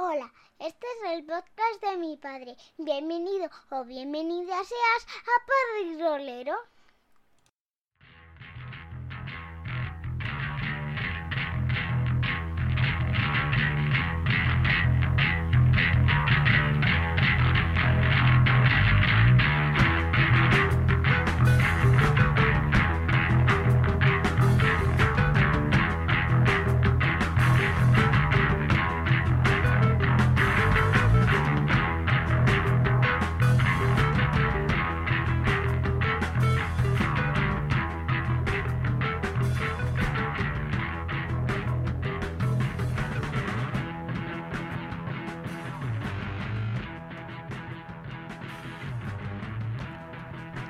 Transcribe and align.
Hola, 0.00 0.32
este 0.60 0.86
es 0.86 1.10
el 1.10 1.26
podcast 1.26 1.82
de 1.82 1.96
mi 1.96 2.16
padre. 2.16 2.56
Bienvenido 2.76 3.50
o 3.70 3.84
bienvenida 3.84 4.54
seas 4.54 5.06
a 5.24 5.44
Padre 5.44 6.00
Rolero. 6.00 6.54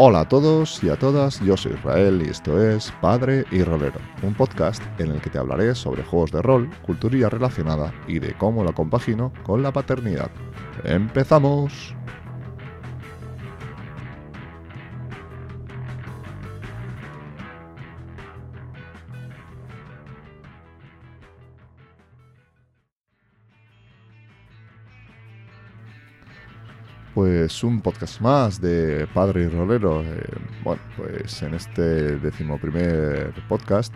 Hola 0.00 0.20
a 0.20 0.28
todos 0.28 0.80
y 0.84 0.90
a 0.90 0.96
todas, 0.96 1.40
yo 1.40 1.56
soy 1.56 1.72
Israel 1.72 2.22
y 2.24 2.30
esto 2.30 2.62
es 2.62 2.92
Padre 3.00 3.44
y 3.50 3.64
Rolero, 3.64 3.98
un 4.22 4.32
podcast 4.32 4.80
en 5.00 5.10
el 5.10 5.20
que 5.20 5.28
te 5.28 5.38
hablaré 5.38 5.74
sobre 5.74 6.04
juegos 6.04 6.30
de 6.30 6.40
rol, 6.40 6.70
cultura 6.86 7.28
relacionada 7.28 7.92
y 8.06 8.20
de 8.20 8.32
cómo 8.34 8.62
la 8.62 8.72
compagino 8.72 9.32
con 9.42 9.60
la 9.60 9.72
paternidad. 9.72 10.30
¡Empezamos! 10.84 11.97
Pues 27.18 27.64
un 27.64 27.80
podcast 27.80 28.20
más 28.20 28.60
de 28.60 29.08
Padre 29.12 29.42
y 29.42 29.48
Rolero. 29.48 30.02
Eh, 30.02 30.22
bueno, 30.62 30.80
pues 30.96 31.42
en 31.42 31.54
este 31.54 32.16
decimoprimer 32.16 33.34
podcast, 33.48 33.92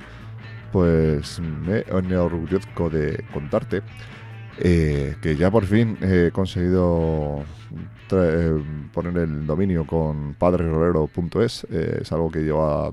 pues 0.73 1.39
me 1.39 1.85
enorgullezco 1.87 2.91
de 2.91 3.25
contarte 3.33 3.83
eh, 4.59 5.15
que 5.23 5.37
ya 5.37 5.53
por 5.53 5.67
fin 5.67 5.97
he 6.03 6.33
conseguido 6.33 7.45
eh, 8.11 8.61
poner 8.93 9.17
el 9.19 9.47
dominio 9.47 9.87
con 9.87 10.35
padrerolero.es. 10.35 11.63
es 11.71 12.11
algo 12.11 12.29
que 12.29 12.41
lleva 12.41 12.91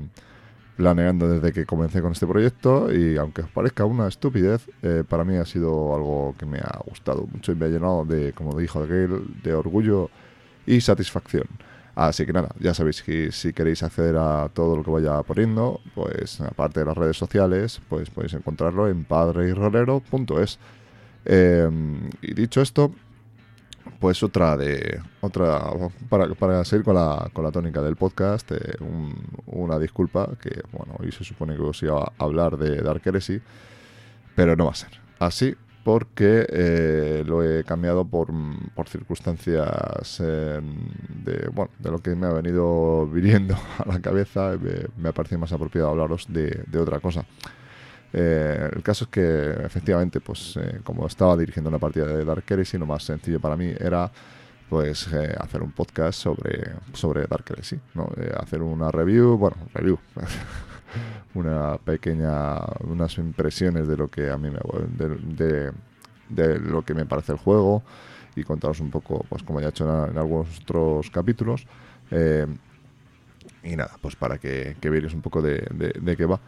planeando 0.80 1.28
desde 1.28 1.52
que 1.52 1.66
comencé 1.66 2.02
con 2.02 2.14
este 2.14 2.26
proyecto 2.26 2.90
y 2.90 3.18
aunque 3.18 3.42
os 3.42 3.50
parezca 3.50 3.84
una 3.84 4.08
estupidez, 4.08 4.66
para 5.10 5.26
mí 5.26 5.36
ha 5.36 5.44
sido 5.44 5.94
algo 5.94 6.36
que 6.40 6.46
me 6.46 6.60
ha 6.60 6.80
gustado 6.86 7.28
mucho 7.30 7.52
y 7.52 7.56
me 7.56 7.66
ha 7.66 7.68
llenado 7.68 8.06
de, 8.06 8.32
como 8.32 8.58
dijo 8.58 8.82
aquel, 8.82 9.26
de 9.44 9.54
orgullo 9.54 10.10
y 10.66 10.80
satisfacción. 10.80 11.44
Así 11.96 12.26
que 12.26 12.32
nada, 12.32 12.48
ya 12.62 12.74
sabéis 12.74 13.04
que 13.04 13.34
si 13.34 13.52
queréis 13.52 13.84
acceder 13.84 14.16
a 14.16 14.50
todo 14.54 14.78
lo 14.78 14.86
que 14.86 14.92
vaya 14.92 15.22
poniendo, 15.24 15.82
pues 15.96 16.40
aparte 16.40 16.80
de 16.80 16.86
las 16.86 16.98
redes 16.98 17.18
sociales, 17.18 17.82
pues 17.90 18.10
podéis 18.10 18.34
encontrarlo 18.36 18.88
en 18.88 19.04
padreirolero.es. 19.04 20.60
Em, 21.26 22.10
y 22.22 22.34
dicho 22.36 22.62
esto, 22.62 22.94
pues 24.00 24.22
otra 24.24 24.58
de 24.58 25.02
otra 25.22 25.62
para, 26.10 26.28
para 26.36 26.64
seguir 26.66 26.86
con 26.86 26.96
la, 26.96 27.30
con 27.34 27.44
la 27.44 27.52
tónica 27.52 27.82
del 27.82 27.96
podcast 27.96 28.52
eh, 28.52 28.76
una 29.48 29.78
disculpa 29.80 30.30
que 30.42 30.62
bueno 30.72 30.96
hoy 31.00 31.12
se 31.12 31.24
supone 31.24 31.56
que 31.56 31.62
os 31.62 31.82
iba 31.84 32.04
a 32.04 32.12
hablar 32.18 32.58
de 32.58 32.82
Dark 32.82 33.02
Heresy 33.04 33.42
pero 34.36 34.56
no 34.56 34.66
va 34.66 34.72
a 34.72 34.76
ser 34.76 35.00
así 35.20 35.56
porque 35.84 36.46
eh, 36.50 37.24
lo 37.26 37.44
he 37.44 37.64
cambiado 37.64 38.06
por, 38.06 38.28
por 38.76 38.88
circunstancias 38.88 40.20
de, 40.20 41.50
bueno, 41.54 41.72
de 41.80 41.92
lo 41.92 42.00
que 42.00 42.16
me 42.16 42.28
ha 42.28 42.32
venido 42.32 43.08
viniendo 43.08 43.56
a 43.80 43.88
la 43.88 44.00
cabeza. 44.00 44.56
Me, 44.62 44.88
me 44.98 45.10
ha 45.10 45.14
parecido 45.14 45.40
más 45.40 45.52
apropiado 45.52 45.90
hablaros 45.90 46.28
de, 46.30 46.64
de 46.68 46.80
otra 46.80 47.00
cosa. 47.00 47.26
Eh, 48.12 48.70
el 48.74 48.82
caso 48.82 49.06
es 49.06 49.10
que 49.12 49.52
efectivamente, 49.66 50.20
pues 50.20 50.58
eh, 50.58 50.82
como 50.84 51.06
estaba 51.06 51.38
dirigiendo 51.38 51.70
una 51.70 51.80
partida 51.80 52.08
de 52.08 52.26
Dark 52.26 52.44
Heresy, 52.48 52.78
lo 52.78 52.86
más 52.86 53.04
sencillo 53.04 53.40
para 53.40 53.56
mí 53.56 53.74
era 53.80 54.12
pues 54.70 55.10
hacer 55.40 55.64
un 55.64 55.72
podcast 55.72 56.20
sobre, 56.20 56.74
sobre 56.94 57.26
Dark 57.26 57.44
Heresy, 57.50 57.80
¿no? 57.96 58.08
hacer 58.38 58.62
una 58.62 58.92
review, 58.92 59.36
bueno, 59.36 59.58
review, 59.74 59.98
una 61.34 61.78
pequeña, 61.78 62.58
unas 62.82 63.18
impresiones 63.18 63.88
de 63.88 63.98
lo 63.98 64.08
que 64.08 64.30
a 64.30 64.38
mí 64.38 64.50
me, 64.50 64.60
de, 66.30 66.60
lo 66.60 66.84
que 66.84 66.94
me 66.94 67.06
parece 67.06 67.32
el 67.32 67.38
juego 67.38 67.84
y 68.36 68.44
contaros 68.44 68.80
un 68.80 68.90
poco, 68.90 69.26
pues 69.28 69.44
como 69.44 69.60
ya 69.60 69.68
he 69.68 69.70
hecho 69.70 70.08
en, 70.08 70.18
algunos 70.18 70.60
otros 70.62 71.10
capítulos. 71.10 71.66
Eh, 72.12 72.46
y 73.64 73.76
nada, 73.76 73.92
pues 74.02 74.16
para 74.16 74.38
que, 74.38 74.78
que 74.80 74.90
veáis 74.90 75.14
un 75.14 75.22
poco 75.22 75.42
de, 75.42 75.68
de, 76.00 76.18
qué 76.18 76.26
va. 76.26 76.40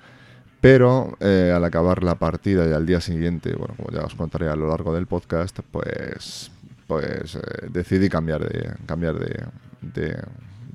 Pero 0.62 1.18
eh, 1.20 1.52
al 1.54 1.66
acabar 1.66 2.04
la 2.04 2.16
partida 2.16 2.68
y 2.68 2.72
al 2.72 2.86
día 2.86 3.02
siguiente, 3.02 3.56
bueno, 3.56 3.74
como 3.76 3.90
ya 3.90 4.06
os 4.06 4.16
contaré 4.16 4.48
a 4.48 4.56
lo 4.56 4.70
largo 4.70 4.94
del 4.94 5.08
podcast, 5.08 5.60
pues, 5.72 6.52
pues 6.88 7.36
eh, 7.36 7.68
decidí 7.72 8.10
cambiar 8.10 8.48
de, 8.48 8.76
cambiar 8.86 9.16
de, 9.18 10.16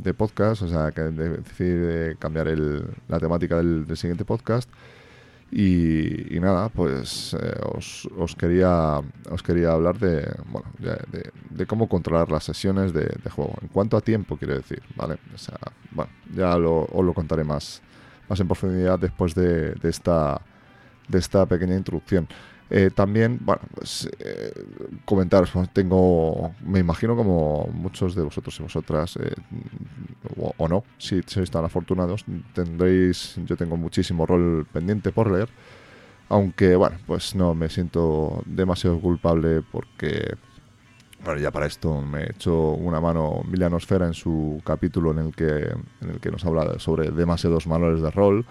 de 0.07 0.15
podcast, 0.15 0.63
o 0.63 0.69
sea, 0.69 0.93
que 0.93 1.03
decidí 1.03 2.15
cambiar 2.17 2.49
el, 2.49 2.85
la 3.09 3.19
temática 3.19 3.57
del, 3.57 3.87
siguiente 3.97 4.25
podcast. 4.25 4.69
Y, 5.51 6.39
nada, 6.41 6.69
pues 6.69 7.35
eh, 7.35 7.61
os, 7.73 8.09
os, 8.19 8.35
quería 8.35 9.01
os 9.31 9.43
quería 9.45 9.73
hablar 9.73 9.97
de, 9.99 10.29
bueno, 10.51 10.67
de, 10.79 11.31
de, 11.51 11.67
cómo 11.67 11.89
controlar 11.89 12.31
las 12.31 12.45
sesiones 12.45 12.93
de, 12.93 13.09
juego. 13.31 13.55
En 13.63 13.69
cuanto 13.69 13.97
a 13.97 14.01
tiempo, 14.01 14.37
quiero 14.37 14.57
decir, 14.57 14.83
¿vale? 14.97 15.19
O 15.35 15.39
sea, 15.39 15.59
bueno, 15.93 16.11
ya 16.35 16.57
lo, 16.59 16.85
os 16.85 17.05
lo 17.05 17.15
contaré 17.15 17.45
más, 17.45 17.81
más 18.29 18.41
en 18.41 18.49
profundidad 18.49 18.99
después 18.99 19.35
de, 19.35 19.75
esta, 19.83 20.41
de 21.09 21.19
esta 21.19 21.47
pequeña 21.47 21.77
introducción. 21.77 22.29
Eh, 22.69 22.91
también, 22.93 23.39
bueno, 23.43 23.63
pues 23.75 24.09
eh, 24.19 24.53
comentaros, 25.05 25.51
pues, 25.53 25.73
tengo, 25.73 26.53
me 26.65 26.81
imagino 26.81 27.15
como 27.15 27.69
muchos 27.73 28.17
de 28.17 28.23
vosotros 28.23 28.59
y 28.59 28.63
vosotras, 28.65 29.17
eh, 29.23 29.35
o, 30.37 30.67
no, 30.67 30.83
si 30.99 31.23
sois 31.27 31.49
tan 31.49 31.65
afortunados, 31.65 32.25
tendréis, 32.55 33.37
yo 33.47 33.57
tengo 33.57 33.77
muchísimo 33.77 34.27
rol 34.27 34.67
pendiente 34.73 35.13
por 35.13 35.31
leer, 35.31 35.49
aunque, 36.29 36.75
bueno, 36.75 36.97
pues 37.07 37.37
no 37.37 37.55
me 37.55 37.69
siento 37.69 38.43
demasiado 38.47 38.99
culpable 39.01 39.63
porque, 39.71 40.35
bueno, 41.27 41.41
ya 41.41 41.51
para 41.51 41.67
esto 41.67 42.01
me 42.01 42.23
he 42.23 42.49
una 42.49 43.01
mano 43.01 43.43
Milianosfera 43.49 44.07
en 44.07 44.15
su 44.15 44.63
capítulo 44.65 45.11
en 45.11 45.19
el 45.19 45.35
que, 45.35 45.73
en 46.01 46.11
el 46.11 46.21
que 46.21 46.31
nos 46.31 46.45
habla 46.45 46.79
sobre 46.79 47.11
demasiados 47.11 47.67
manuales 47.67 48.01
de 48.01 48.13
rol, 48.13 48.47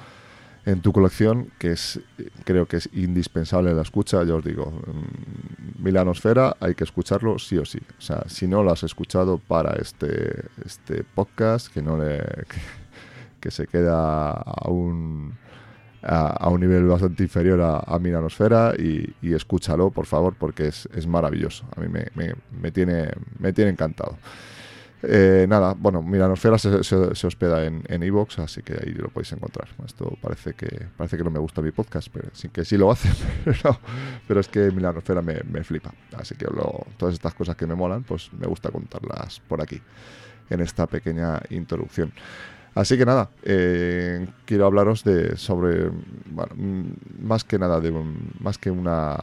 en 0.65 0.81
tu 0.81 0.91
colección, 0.91 1.51
que 1.57 1.71
es 1.71 2.01
creo 2.43 2.65
que 2.65 2.77
es 2.77 2.89
indispensable 2.91 3.73
la 3.73 3.83
escucha, 3.83 4.23
ya 4.25 4.35
os 4.35 4.43
digo, 4.43 4.71
mm, 4.71 5.83
Milanosfera 5.83 6.57
hay 6.59 6.75
que 6.75 6.83
escucharlo 6.83 7.39
sí 7.39 7.57
o 7.57 7.63
sí. 7.63 7.79
O 7.97 8.01
sea, 8.01 8.23
si 8.27 8.45
no 8.45 8.61
lo 8.61 8.71
has 8.71 8.83
escuchado 8.83 9.37
para 9.37 9.75
este, 9.75 10.43
este 10.65 11.03
podcast, 11.03 11.73
que 11.73 11.81
no 11.81 11.97
le 11.97 12.21
que, 13.39 13.51
se 13.51 13.67
queda 13.67 14.31
a 16.05 16.27
a, 16.27 16.49
un 16.49 16.61
nivel 16.61 16.85
bastante 16.85 17.23
inferior 17.23 17.61
a, 17.61 17.77
a 17.77 18.73
y, 18.77 19.33
escúchalo, 19.33 19.89
por 19.89 20.05
favor, 20.05 20.35
porque 20.37 20.67
es, 20.67 20.87
es 20.95 21.07
maravilloso. 21.07 21.65
A 21.75 21.81
mí 21.81 21.87
me, 21.87 22.07
me, 22.15 22.33
me 22.61 22.71
tiene, 22.71 23.09
me 23.39 23.53
tiene 23.53 23.71
encantado. 23.71 24.17
Eh, 25.07 25.45
nada, 25.47 25.75
bueno, 25.77 26.01
Milanosfera 26.01 26.57
se, 26.57 26.83
se, 26.83 27.27
hospeda 27.27 27.65
en 27.65 28.03
Evox, 28.03 28.39
así 28.39 28.63
que 28.63 28.73
ahí 28.73 28.93
lo 28.93 29.09
podéis 29.09 29.33
encontrar. 29.33 29.67
Esto 29.85 30.17
parece 30.21 30.53
que 30.53 30.87
parece 30.97 31.17
que 31.17 31.23
no 31.23 31.29
me 31.29 31.39
gusta 31.39 31.61
mi 31.61 31.71
podcast, 31.71 32.07
pero 32.11 32.29
sí 32.33 32.49
que 32.49 32.65
sí 32.65 32.77
lo 32.77 32.91
hace, 32.91 33.09
pero, 33.45 33.79
pero 34.27 34.39
es 34.39 34.47
que 34.47 34.71
Milanosfera 34.71 35.21
me, 35.21 35.41
me 35.51 35.63
flipa. 35.63 35.93
Así 36.17 36.35
que 36.35 36.47
todas 36.97 37.13
estas 37.13 37.33
cosas 37.33 37.55
que 37.55 37.67
me 37.67 37.75
molan, 37.75 38.03
pues 38.03 38.31
me 38.33 38.47
gusta 38.47 38.71
contarlas 38.71 39.41
por 39.47 39.61
aquí, 39.61 39.79
en 40.49 40.61
esta 40.61 40.87
pequeña 40.87 41.39
introducción. 41.49 42.11
Así 42.75 42.97
que 42.97 43.05
nada, 43.05 43.29
eh, 43.43 44.27
quiero 44.45 44.65
hablaros 44.65 45.03
de 45.03 45.37
sobre, 45.37 45.89
bueno, 46.25 46.53
más 47.19 47.43
que 47.43 47.57
nada 47.57 47.79
de 47.79 47.91
más 48.39 48.57
que 48.57 48.69
una 48.69 49.17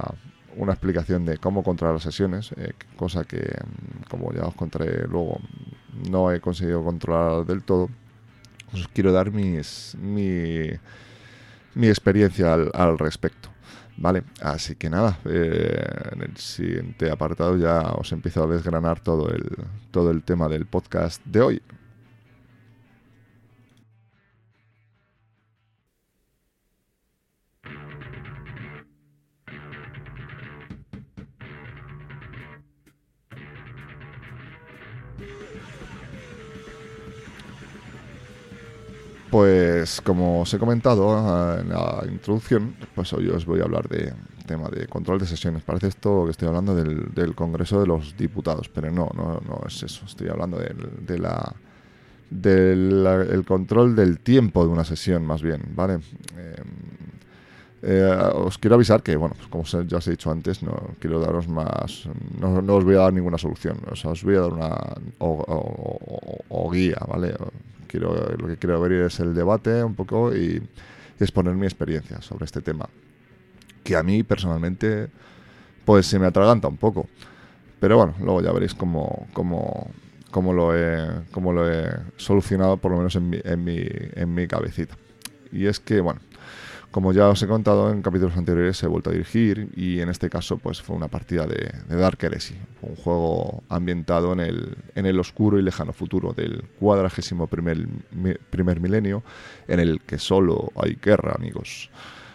una 0.57 0.73
explicación 0.73 1.25
de 1.25 1.39
cómo 1.39 1.63
controlar 1.63 1.95
las 1.95 2.03
sesiones, 2.03 2.53
eh, 2.57 2.73
cosa 2.97 3.25
que, 3.25 3.39
mm, 3.39 4.11
como 4.11 4.33
ya 4.33 4.43
os 4.43 4.55
contaré 4.55 5.07
luego, 5.07 5.41
no 6.11 6.31
he 6.33 6.41
conseguido 6.41 6.85
controlar 6.85 7.47
del 7.47 7.63
todo. 7.63 7.89
Os 8.73 8.89
quiero 8.89 9.13
dar 9.13 9.31
mis, 9.31 9.97
mi, 10.01 10.71
mi 11.75 11.89
experiencia 11.89 12.55
al, 12.55 12.99
respecto. 12.99 13.51
Vale, 13.97 14.25
así 14.41 14.75
que 14.77 14.89
nada, 14.89 15.19
eh, 15.27 15.85
en 16.13 16.23
el 16.23 16.37
siguiente 16.37 17.11
apartado 17.11 17.57
ya 17.59 17.93
os 17.93 18.11
empiezo 18.13 18.45
a 18.45 18.47
desgranar 18.47 19.01
todo 19.01 19.29
el, 19.29 19.45
todo 19.91 20.11
el 20.11 20.23
tema 20.23 20.49
del 20.49 20.67
podcast 20.67 21.25
de 21.27 21.41
hoy. 21.41 21.63
Pues 39.31 40.03
como 40.03 40.43
os 40.43 40.53
he 40.53 40.59
comentado 40.59 41.11
ah, 41.11 41.57
en 41.59 41.71
la 41.71 42.03
introducción, 42.07 42.75
pues 42.95 43.15
hoy 43.15 43.29
os 43.29 43.47
voy 43.47 43.61
a 43.61 43.63
hablar 43.63 43.89
de 43.89 44.13
tema 44.47 44.69
de 44.69 44.87
control 44.87 45.19
de 45.21 45.27
sesiones. 45.27 45.63
Parece 45.63 45.89
esto 45.89 46.27
que 46.27 46.33
estoy 46.33 46.49
hablando 46.49 46.75
del, 46.75 47.35
Congreso 47.35 47.81
de 47.81 47.87
los 47.87 48.15
Diputados, 48.17 48.69
pero 48.69 48.91
no, 48.91 49.09
no, 49.15 49.41
no 49.41 49.63
es 49.67 49.83
eso. 49.83 50.05
Estoy 50.05 50.29
hablando 50.29 50.59
del, 50.59 51.07
de 51.07 51.19
la 51.19 51.55
del 52.33 53.45
control 53.47 53.95
del 53.95 54.21
tiempo 54.21 54.65
de 54.65 54.73
una 54.73 54.85
sesión, 54.85 55.25
más 55.25 55.43
bien, 55.43 55.63
¿vale? 55.75 55.95
Em, 55.95 56.03
eh, 57.83 58.31
os 58.35 58.59
quiero 58.59 58.77
avisar 58.77 59.03
que, 59.03 59.17
bueno, 59.17 59.35
pues 59.37 59.49
como 59.49 59.65
ya 59.87 59.99
os 59.99 60.07
he 60.07 60.13
dicho 60.13 60.31
antes, 60.31 60.63
no 60.63 60.95
quiero 61.01 61.21
daros 61.21 61.49
más, 61.49 62.09
no, 62.39 62.75
os 62.75 62.85
voy 62.85 62.95
a 62.95 62.99
dar 62.99 63.13
ninguna 63.13 63.39
solución, 63.39 63.79
o 63.91 63.97
sea, 63.97 64.13
os 64.13 64.23
voy 64.23 64.37
a 64.37 64.41
dar 64.41 64.53
una 64.53 64.77
o 65.19 66.71
guía, 66.71 66.99
¿vale? 67.09 67.35
lo 67.99 68.47
que 68.49 68.57
quiero 68.57 68.81
ver 68.81 68.93
es 68.93 69.21
el 69.21 69.35
debate 69.35 69.83
un 69.83 69.95
poco 69.95 70.35
y, 70.35 70.63
exponer 71.21 71.55
mi 71.55 71.67
experiencia 71.67 72.21
sobre 72.21 72.47
este 72.47 72.61
tema. 72.63 72.89
Que 73.85 73.95
a 73.95 74.03
mí 74.03 74.25
personalmente, 74.25 75.09
pues 75.85 76.07
se 76.07 76.19
me 76.19 76.27
atraganta 76.27 76.67
un 76.67 76.79
poco. 76.79 77.07
Pero 77.79 77.97
bueno, 77.97 78.15
luego 78.19 78.43
ya 78.43 78.51
veréis 78.51 78.75
cómo, 78.75 79.29
cómo, 79.33 79.89
cómo, 80.33 80.53
lo, 80.53 80.77
he, 80.77 81.23
cómo 81.31 81.53
lo 81.53 81.71
he 81.71 81.91
solucionado, 82.17 82.77
por 82.77 82.91
lo 82.91 82.97
menos 82.97 83.15
en 83.15 83.31
mi, 83.31 83.39
en 83.45 83.63
mi, 83.63 83.85
en 84.15 84.35
mi 84.35 84.49
cabecita. 84.49 84.97
Y 85.53 85.67
es 85.67 85.79
que, 85.79 86.01
bueno, 86.01 86.21
como 86.93 87.15
ya 87.15 87.29
os 87.29 87.43
he 87.43 87.47
contado 87.47 87.91
en 87.91 88.03
capítulos 88.03 88.37
anteriores, 88.37 88.81
he 88.83 88.87
vuelto 88.87 89.09
a 89.09 89.15
dirigir 89.15 89.71
y 89.75 90.01
en 90.01 90.11
este 90.11 90.29
caso 90.29 90.59
pues 90.59 90.83
fue 90.83 90.95
una 90.95 91.09
partida 91.09 91.47
de, 91.47 91.73
Dark 91.89 92.19
Heresy, 92.23 92.55
un 92.83 92.97
juego 92.97 93.65
ambientado 93.71 94.33
en 94.35 94.41
el, 94.41 94.77
en 94.95 95.07
el 95.07 95.19
oscuro 95.19 95.59
y 95.59 95.63
lejano 95.63 95.95
futuro 95.95 96.35
del 96.35 96.63
cuadragésimo 96.79 97.47
primer, 97.47 97.89
primer 98.51 98.79
milenio, 98.79 99.23
en 99.69 99.81
el 99.81 100.03
que 100.03 100.19
solo 100.19 100.71
hay 100.77 100.99
guerra, 101.03 101.33
amigos. 101.35 101.91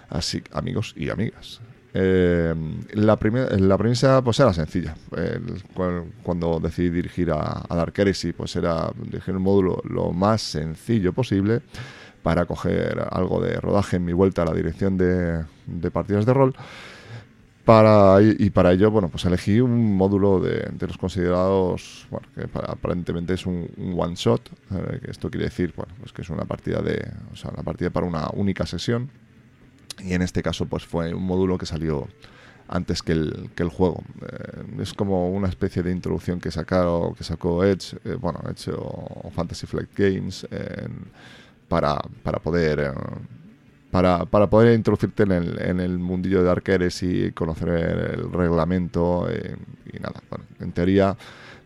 Así, 0.09 0.41
amigos 0.51 0.93
y 0.97 1.09
amigas. 1.09 1.61
Eh, 1.93 2.55
la, 2.93 3.17
la 3.59 3.77
premisa 3.77 4.21
pues 4.23 4.39
era 4.39 4.53
sencilla. 4.53 4.95
cuando 6.23 6.59
decidí 6.59 6.89
dirigir 6.89 7.29
a, 7.29 7.63
a 7.69 7.75
Dark 7.75 7.93
Heresy, 7.95 8.33
pues 8.33 8.55
era 8.55 8.91
dirigir 8.97 9.35
un 9.35 9.43
módulo 9.43 9.83
lo 9.85 10.11
más 10.11 10.41
sencillo 10.41 11.13
posible 11.13 11.61
para 12.27 12.45
coger 12.45 13.07
algo 13.11 13.39
de 13.39 13.55
rodaje 13.55 13.95
en 13.95 14.03
mi 14.03 14.11
vuelta 14.11 14.41
a 14.41 14.45
la 14.45 14.53
dirección 14.53 14.97
de, 14.97 15.45
partidas 15.93 16.25
de 16.25 16.33
rol. 16.33 16.53
Para, 17.63 18.21
y, 18.21 18.49
para 18.49 18.73
ello, 18.73 18.91
bueno, 18.91 19.07
pues 19.07 19.23
elegí 19.23 19.61
un 19.61 19.95
módulo 19.95 20.41
de, 20.41 20.69
los 20.77 20.97
considerados, 20.97 22.05
que 22.35 22.49
aparentemente 22.67 23.33
es 23.33 23.45
un, 23.45 23.69
one 23.97 24.15
shot, 24.15 24.41
eh, 24.71 24.99
esto 25.07 25.29
quiere 25.29 25.45
decir, 25.45 25.73
bueno, 25.73 25.93
pues 26.01 26.11
que 26.11 26.21
es 26.21 26.29
una 26.29 26.43
partida 26.43 26.81
de, 26.81 27.09
o 27.31 27.37
sea, 27.37 27.49
una 27.51 27.63
partida 27.63 27.91
para 27.91 28.05
una 28.05 28.27
única 28.33 28.65
sesión. 28.65 29.09
Y 29.99 30.13
en 30.13 30.21
este 30.21 30.43
caso, 30.43 30.65
pues 30.65 30.85
fue 30.85 31.13
un 31.13 31.23
módulo 31.23 31.57
que 31.57 31.65
salió 31.65 32.09
antes 32.67 33.03
que 33.03 33.13
el, 33.13 33.51
que 33.55 33.63
el 33.63 33.69
juego. 33.69 34.03
Eh, 34.21 34.81
es 34.81 34.93
como 34.93 35.29
una 35.29 35.47
especie 35.47 35.81
de 35.81 35.93
introducción 35.93 36.41
que 36.41 36.51
sacaron, 36.51 37.15
que 37.15 37.23
sacó 37.23 37.63
Edge, 37.63 37.95
eh, 38.03 38.17
bueno, 38.19 38.41
Edge 38.49 38.69
o 38.75 39.31
Fantasy 39.33 39.65
Flight 39.65 39.91
Games 39.95 40.45
para, 41.67 41.97
para 42.23 42.39
poder... 42.39 42.79
Eh, 42.79 42.91
para, 43.91 44.25
para, 44.25 44.47
poder 44.47 44.75
introducirte 44.75 45.23
en 45.23 45.31
el, 45.31 45.61
en 45.61 45.79
el 45.79 45.97
mundillo 45.97 46.43
de 46.43 46.51
arqueres 46.51 47.01
y 47.03 47.31
conocer 47.31 47.69
el 47.69 48.31
reglamento 48.33 49.27
eh, 49.29 49.55
y 49.91 49.97
nada. 49.99 50.21
en 50.59 50.73
teoría 50.73 51.15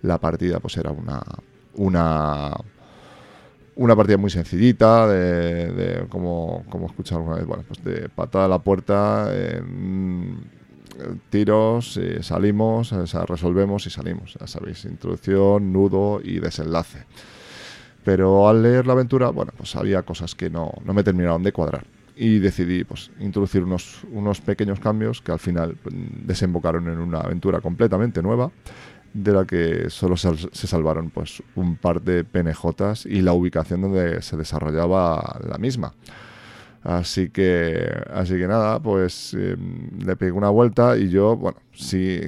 la 0.03 0.19
partida 0.19 0.59
pues 0.59 0.77
era 0.77 0.91
una 0.91 1.19
una 1.73 2.55
una 3.75 3.95
partida 3.95 4.17
muy 4.17 4.29
sencillita 4.29 5.07
de, 5.07 5.71
de 5.71 6.07
como, 6.09 6.63
como 6.69 6.85
escuchado 6.85 7.21
alguna 7.21 7.37
vez, 7.37 7.45
bueno, 7.47 7.63
pues 7.67 7.83
de 7.83 8.07
patada 8.09 8.45
a 8.45 8.47
la 8.47 8.59
puerta, 8.59 9.31
tiros, 11.29 11.99
salimos, 12.21 12.91
resolvemos 12.91 13.87
y 13.87 13.89
salimos. 13.89 14.37
Ya 14.39 14.47
sabéis, 14.47 14.85
introducción, 14.85 15.71
nudo 15.71 16.21
y 16.23 16.39
desenlace. 16.39 17.05
Pero 18.03 18.49
al 18.49 18.63
leer 18.63 18.87
la 18.87 18.93
aventura, 18.93 19.29
bueno, 19.29 19.51
pues 19.55 19.75
había 19.75 20.01
cosas 20.03 20.35
que 20.35 20.49
no, 20.49 20.71
no 20.83 20.93
me 20.93 21.03
terminaron 21.03 21.43
de 21.43 21.51
cuadrar. 21.51 21.85
Y 22.15 22.39
decidí 22.39 22.83
pues, 22.83 23.11
introducir 23.19 23.63
unos, 23.63 24.01
unos 24.11 24.41
pequeños 24.41 24.79
cambios 24.79 25.21
que 25.21 25.31
al 25.31 25.39
final 25.39 25.77
pues, 25.81 25.95
desembocaron 26.25 26.87
en 26.87 26.99
una 26.99 27.19
aventura 27.19 27.61
completamente 27.61 28.21
nueva, 28.21 28.51
de 29.13 29.31
la 29.33 29.45
que 29.45 29.89
solo 29.89 30.15
se, 30.15 30.67
salvaron 30.67 31.09
pues, 31.09 31.43
un 31.55 31.75
par 31.75 32.01
de 32.01 32.23
PNJs 32.23 33.05
y 33.05 33.21
la 33.21 33.33
ubicación 33.33 33.81
donde 33.81 34.21
se 34.21 34.37
desarrollaba 34.37 35.39
la 35.47 35.57
misma. 35.57 35.93
Así 36.83 37.29
que, 37.29 37.91
así 38.11 38.37
que 38.37 38.47
nada, 38.47 38.79
pues 38.79 39.35
em, 39.35 39.99
le 40.03 40.15
pegué 40.15 40.31
una 40.31 40.49
vuelta 40.49 40.97
y 40.97 41.09
yo, 41.09 41.37
bueno, 41.37 41.59
sí, 41.73 42.19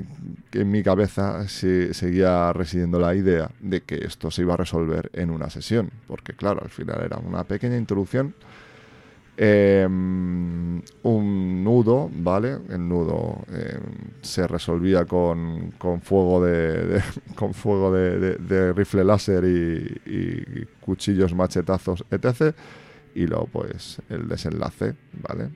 en 0.52 0.72
mi 0.72 0.84
cabeza 0.84 1.48
seguía 1.48 2.54
residiendo 2.54 3.00
la 3.00 3.16
idea 3.16 3.50
de 3.62 3.82
que 3.82 3.96
esto 4.06 4.30
se 4.30 4.44
iba 4.44 4.54
a 4.54 4.58
resolver 4.58 5.10
en 5.14 5.32
una 5.32 5.50
sesión, 5.50 5.90
porque 6.08 6.34
claro, 6.34 6.62
al 6.64 6.70
final 6.70 7.02
era 7.04 7.18
una 7.18 7.44
pequeña 7.46 7.78
introducción, 7.78 8.36
em, 9.38 10.82
un 11.02 11.64
nudo, 11.64 12.12
¿vale? 12.14 12.60
El 12.70 12.88
nudo 12.88 13.40
em, 13.48 13.82
se 14.22 14.46
resolvía 14.46 15.06
con, 15.06 15.72
con 15.80 16.00
fuego 16.02 16.46
de, 16.46 17.02
con 17.36 17.56
fuego 17.56 17.92
de, 17.92 18.74
rifle 18.74 19.04
láser 19.04 19.46
y, 19.46 20.02
y 20.06 20.66
cuchillos, 20.80 21.34
machetazos, 21.34 22.06
etc 22.12 22.56
y 23.16 23.28
luego 23.28 23.48
pues 23.48 24.02
el 24.10 24.28
desenlace, 24.28 24.96
¿vale? 25.22 25.50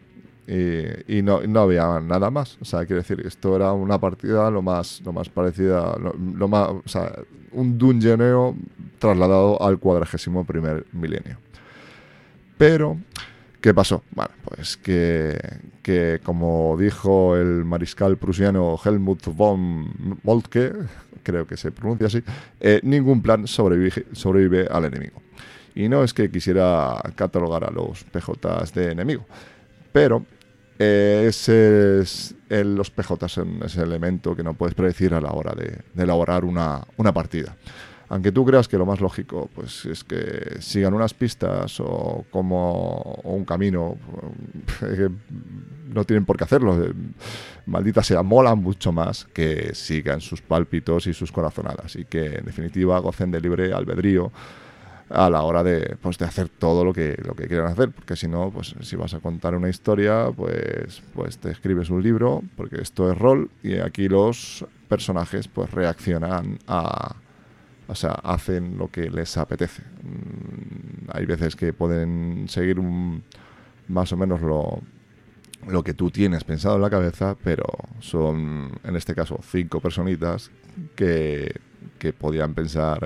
Y, 0.47 1.21
no, 1.23 1.41
no, 1.41 1.59
había 1.59 1.99
nada 1.99 2.31
más. 2.31 2.57
O 2.61 2.65
sea, 2.65 2.85
quiero 2.85 3.01
decir, 3.01 3.21
esto 3.25 3.55
era 3.57 3.73
una 3.73 3.99
partida 3.99 4.49
lo 4.49 4.61
más, 4.61 5.01
lo 5.03 5.11
más 5.11 5.27
parecida, 5.27 5.97
lo, 5.97 6.47
más, 6.47 6.69
un 7.51 7.77
dungeoneo 7.77 8.55
trasladado 8.97 9.61
al 9.61 9.77
cuadragésimo 9.77 10.45
primer 10.45 10.85
milenio. 10.93 11.37
Pero, 12.57 12.97
¿qué 13.59 13.73
pasó? 13.73 14.03
Bueno, 14.11 14.31
pues 14.45 14.77
que, 14.77 15.37
que 15.83 16.21
como 16.23 16.77
dijo 16.79 17.35
el 17.35 17.65
mariscal 17.65 18.15
prusiano 18.15 18.79
Helmut 18.83 19.25
von 19.25 20.19
Moltke, 20.23 20.71
creo 21.23 21.45
que 21.45 21.57
se 21.57 21.73
pronuncia 21.73 22.07
así, 22.07 22.23
eh, 22.61 22.79
ningún 22.83 23.21
plan 23.21 23.47
sobrevive, 23.47 24.05
sobrevive 24.13 24.65
al 24.71 24.85
enemigo. 24.85 25.21
Y 25.77 25.89
no 25.89 26.03
es 26.03 26.11
que 26.11 26.31
quisiera 26.31 26.99
catalogar 27.13 27.63
a 27.63 27.69
los 27.69 28.03
PJs 28.03 28.73
de 28.73 28.93
enemigo, 28.93 29.27
pero 29.91 30.25
eh, 30.79 31.27
es, 31.29 32.33
los 32.49 32.89
PJs 32.89 33.31
son 33.31 33.59
ese 33.63 33.83
elemento 33.83 34.35
que 34.35 34.41
no 34.41 34.55
puedes 34.55 34.73
predecir 34.73 35.13
a 35.13 35.21
la 35.21 35.29
hora 35.33 35.53
de, 35.53 35.81
elaborar 35.95 36.45
una, 36.45 36.83
partida. 37.13 37.55
Aunque 38.09 38.31
tú 38.31 38.43
creas 38.43 38.67
que 38.67 38.79
lo 38.79 38.87
más 38.87 39.01
lógico 39.01 39.51
pues, 39.53 39.85
es 39.85 40.03
que 40.03 40.57
sigan 40.61 40.95
unas 40.95 41.13
pistas 41.13 41.79
o 41.79 42.25
como 42.31 43.21
un 43.23 43.45
camino, 43.45 43.97
eh, 44.81 45.09
no 45.93 46.05
tienen 46.05 46.25
por 46.25 46.37
qué 46.37 46.45
hacerlo. 46.45 46.83
Eh, 46.83 46.91
maldita 47.67 48.01
sea, 48.01 48.23
molan 48.23 48.57
mucho 48.63 48.91
más 48.91 49.25
que 49.25 49.75
sigan 49.75 50.21
sus 50.21 50.41
pálpitos 50.41 51.05
y 51.05 51.13
sus 51.13 51.31
corazonadas 51.31 51.95
y 51.97 52.05
que 52.05 52.37
en 52.37 52.45
definitiva 52.45 52.97
gocen 52.97 53.29
de 53.29 53.41
libre 53.41 53.73
albedrío 53.73 54.31
a 55.09 55.29
la 55.29 55.41
hora 55.43 55.63
de, 55.63 55.95
pues, 56.01 56.17
de 56.17 56.25
hacer 56.25 56.49
todo 56.49 56.83
lo 56.83 56.93
que, 56.93 57.17
lo 57.23 57.33
que 57.33 57.47
quieran 57.47 57.67
hacer, 57.67 57.91
porque 57.91 58.15
si 58.15 58.27
no, 58.27 58.51
pues 58.51 58.75
si 58.81 58.95
vas 58.95 59.13
a 59.13 59.19
contar 59.19 59.55
una 59.55 59.69
historia, 59.69 60.29
pues, 60.35 61.01
pues 61.13 61.37
te 61.37 61.51
escribes 61.51 61.89
un 61.89 62.03
libro, 62.03 62.43
porque 62.55 62.81
esto 62.81 63.11
es 63.11 63.17
rol, 63.17 63.49
y 63.63 63.77
aquí 63.77 64.09
los 64.09 64.65
personajes 64.89 65.47
pues 65.47 65.71
reaccionan 65.71 66.59
a, 66.67 67.15
o 67.87 67.95
sea, 67.95 68.11
hacen 68.11 68.77
lo 68.77 68.89
que 68.89 69.09
les 69.09 69.37
apetece. 69.37 69.81
Mm, 70.03 71.09
hay 71.13 71.25
veces 71.25 71.55
que 71.55 71.71
pueden 71.73 72.45
seguir 72.49 72.79
un, 72.79 73.23
más 73.87 74.11
o 74.11 74.17
menos 74.17 74.41
lo, 74.41 74.81
lo 75.67 75.83
que 75.83 75.93
tú 75.93 76.11
tienes 76.11 76.43
pensado 76.43 76.75
en 76.75 76.81
la 76.81 76.89
cabeza, 76.89 77.37
pero 77.43 77.65
son, 77.99 78.71
en 78.83 78.95
este 78.97 79.15
caso, 79.15 79.39
cinco 79.41 79.79
personitas 79.79 80.51
que, 80.95 81.55
que 81.97 82.11
podían 82.11 82.53
pensar... 82.53 82.99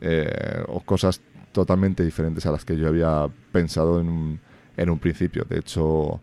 eh, 0.00 0.62
o 0.68 0.80
cosas 0.80 1.20
totalmente 1.52 2.04
diferentes 2.04 2.46
a 2.46 2.52
las 2.52 2.64
que 2.64 2.76
yo 2.76 2.88
había 2.88 3.28
pensado 3.52 4.00
en 4.00 4.08
un, 4.08 4.40
en 4.76 4.90
un 4.90 4.98
principio. 4.98 5.44
De 5.48 5.58
hecho, 5.58 6.20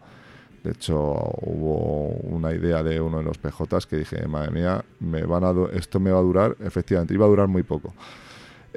De 0.64 0.72
hecho, 0.72 0.98
hubo 1.44 2.08
una 2.24 2.52
idea 2.52 2.82
de 2.82 3.00
uno 3.00 3.20
de 3.20 3.24
los 3.24 3.38
PJs 3.38 3.86
que 3.86 3.98
dije, 3.98 4.28
madre 4.28 4.50
mía, 4.50 4.84
me 5.00 5.22
van 5.24 5.44
a 5.44 5.54
esto 5.74 6.00
me 6.00 6.10
va 6.10 6.18
a 6.18 6.24
durar, 6.24 6.58
efectivamente, 6.60 7.14
iba 7.14 7.26
a 7.26 7.30
durar 7.30 7.48
muy 7.48 7.62
poco. 7.62 7.94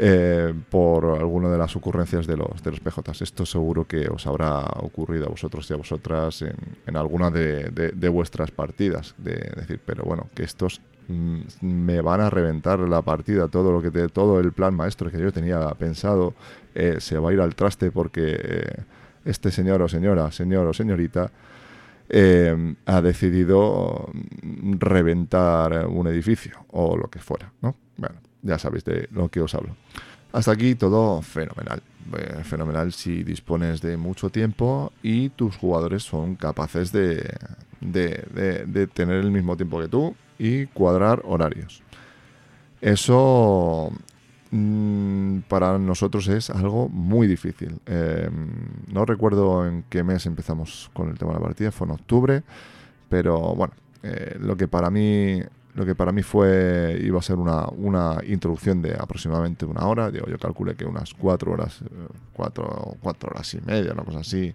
Eh, 0.00 0.54
por 0.70 1.06
alguna 1.06 1.50
de 1.50 1.58
las 1.58 1.74
ocurrencias 1.74 2.24
de 2.28 2.36
los, 2.36 2.62
de 2.62 2.70
los 2.70 2.78
PJs. 2.78 3.22
Esto 3.22 3.44
seguro 3.44 3.84
que 3.84 4.06
os 4.08 4.28
habrá 4.28 4.60
ocurrido 4.76 5.26
a 5.26 5.28
vosotros 5.28 5.68
y 5.68 5.74
a 5.74 5.76
vosotras 5.76 6.42
en, 6.42 6.96
alguna 6.96 7.30
de, 7.32 8.08
vuestras 8.08 8.52
partidas. 8.52 9.16
De 9.18 9.50
decir, 9.56 9.80
pero 9.84 10.04
bueno, 10.04 10.28
que 10.36 10.44
estos 10.44 10.80
me 11.08 12.00
van 12.00 12.20
a 12.20 12.30
reventar 12.30 12.78
la 12.80 13.02
partida, 13.02 13.48
todo 13.48 13.72
lo 13.72 13.82
que 13.82 13.90
todo 14.08 14.40
el 14.40 14.52
plan 14.52 14.74
maestro 14.74 15.10
que 15.10 15.18
yo 15.18 15.32
tenía 15.32 15.70
pensado 15.70 16.34
eh, 16.74 16.96
se 17.00 17.18
va 17.18 17.30
a 17.30 17.32
ir 17.32 17.40
al 17.40 17.54
traste 17.54 17.90
porque 17.90 18.38
eh, 18.38 18.82
este 19.24 19.50
señor 19.50 19.82
o 19.82 19.88
señora, 19.88 20.30
señor 20.30 20.66
o 20.66 20.72
señorita, 20.72 21.30
ha 22.86 23.02
decidido 23.02 24.10
reventar 24.78 25.86
un 25.88 26.06
edificio 26.06 26.64
o 26.70 26.96
lo 26.96 27.08
que 27.08 27.18
fuera, 27.18 27.52
¿no? 27.60 27.74
Bueno, 27.98 28.16
ya 28.40 28.58
sabéis 28.58 28.84
de 28.84 29.08
lo 29.12 29.28
que 29.28 29.42
os 29.42 29.54
hablo. 29.54 29.76
Hasta 30.32 30.52
aquí 30.52 30.74
todo 30.74 31.20
fenomenal. 31.22 31.82
Eh, 32.16 32.42
fenomenal 32.42 32.92
si 32.92 33.22
dispones 33.22 33.82
de 33.82 33.98
mucho 33.98 34.30
tiempo 34.30 34.92
y 35.02 35.28
tus 35.30 35.56
jugadores 35.56 36.02
son 36.02 36.36
capaces 36.36 36.90
de, 36.90 37.22
de, 37.80 38.86
tener 38.94 39.16
el 39.16 39.30
mismo 39.30 39.56
tiempo 39.58 39.78
que 39.78 39.88
tú 39.88 40.14
y 40.38 40.66
cuadrar 40.66 41.23
horarios. 41.25 41.83
Eso 42.80 43.90
mm, 44.50 45.40
para 45.49 45.78
nosotros 45.78 46.28
es 46.28 46.50
algo 46.50 46.88
muy 46.88 47.26
difícil. 47.26 47.80
Em, 47.87 48.50
no 48.92 49.04
recuerdo 49.04 49.66
en 49.66 49.85
qué 49.88 50.02
mes 50.02 50.26
empezamos 50.26 50.90
con 50.92 51.09
el 51.09 51.18
tema 51.18 51.33
de 51.33 51.38
la 51.38 51.45
partida, 51.45 51.73
fue 51.73 51.87
en 51.87 51.92
octubre, 51.92 52.42
pero 53.09 53.54
bueno, 53.54 53.75
eh, 54.02 54.37
lo 54.38 54.57
que 54.57 54.68
para 54.68 54.90
mí 54.90 55.42
lo 55.78 55.87
que 55.87 55.95
para 55.95 56.11
mí 56.11 56.25
fue, 56.25 56.99
iba 57.00 57.21
a 57.21 57.23
ser 57.23 57.37
una, 57.37 57.68
una 57.68 58.18
introducción 58.26 58.83
de 58.83 58.95
aproximadamente 58.95 59.64
una 59.64 59.87
hora. 59.87 60.11
Digo, 60.11 60.26
yo 60.26 60.37
calculé 60.37 60.75
que 60.75 60.85
unas 60.85 61.14
cuatro 61.14 61.52
horas, 61.52 61.83
eh, 61.83 61.87
cuatro, 62.33 62.97
cuatro 63.00 63.30
horas 63.30 63.54
y 63.54 63.61
media, 63.61 63.92
una 63.92 64.02
cosa 64.02 64.18
así, 64.21 64.52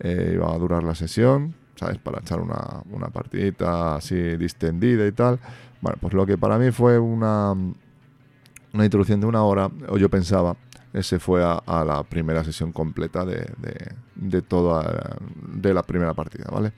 eh, 0.00 0.32
iba 0.34 0.52
a 0.52 0.58
durar 0.58 0.82
la 0.82 0.96
sesión, 0.96 1.54
¿sabes? 1.80 1.96
Para 1.96 2.20
echar 2.20 2.40
una, 2.40 2.82
una 2.90 3.08
partidita 3.08 3.96
así 3.96 4.14
distendida 4.36 5.06
y 5.06 5.12
tal. 5.12 5.38
Bueno, 5.80 5.96
pues 5.98 6.12
lo 6.12 6.26
que 6.26 6.36
para 6.36 6.58
mí 6.58 6.70
fue 6.72 6.98
una, 6.98 7.52
una 7.52 8.84
introducción 8.84 9.18
de 9.20 9.26
una 9.26 9.42
hora, 9.44 9.70
o 9.88 9.96
yo 9.96 10.10
pensaba, 10.10 10.56
ese 10.92 11.18
fue 11.18 11.42
a, 11.42 11.84
la 11.84 12.02
primera 12.02 12.44
sesión 12.44 12.70
completa 12.70 13.24
de, 13.24 13.46
de, 13.56 13.94
de, 14.14 14.42
toda 14.42 15.16
de 15.54 15.72
la 15.72 15.82
primera 15.82 16.12
partida, 16.12 16.44
¿vale? 16.52 16.72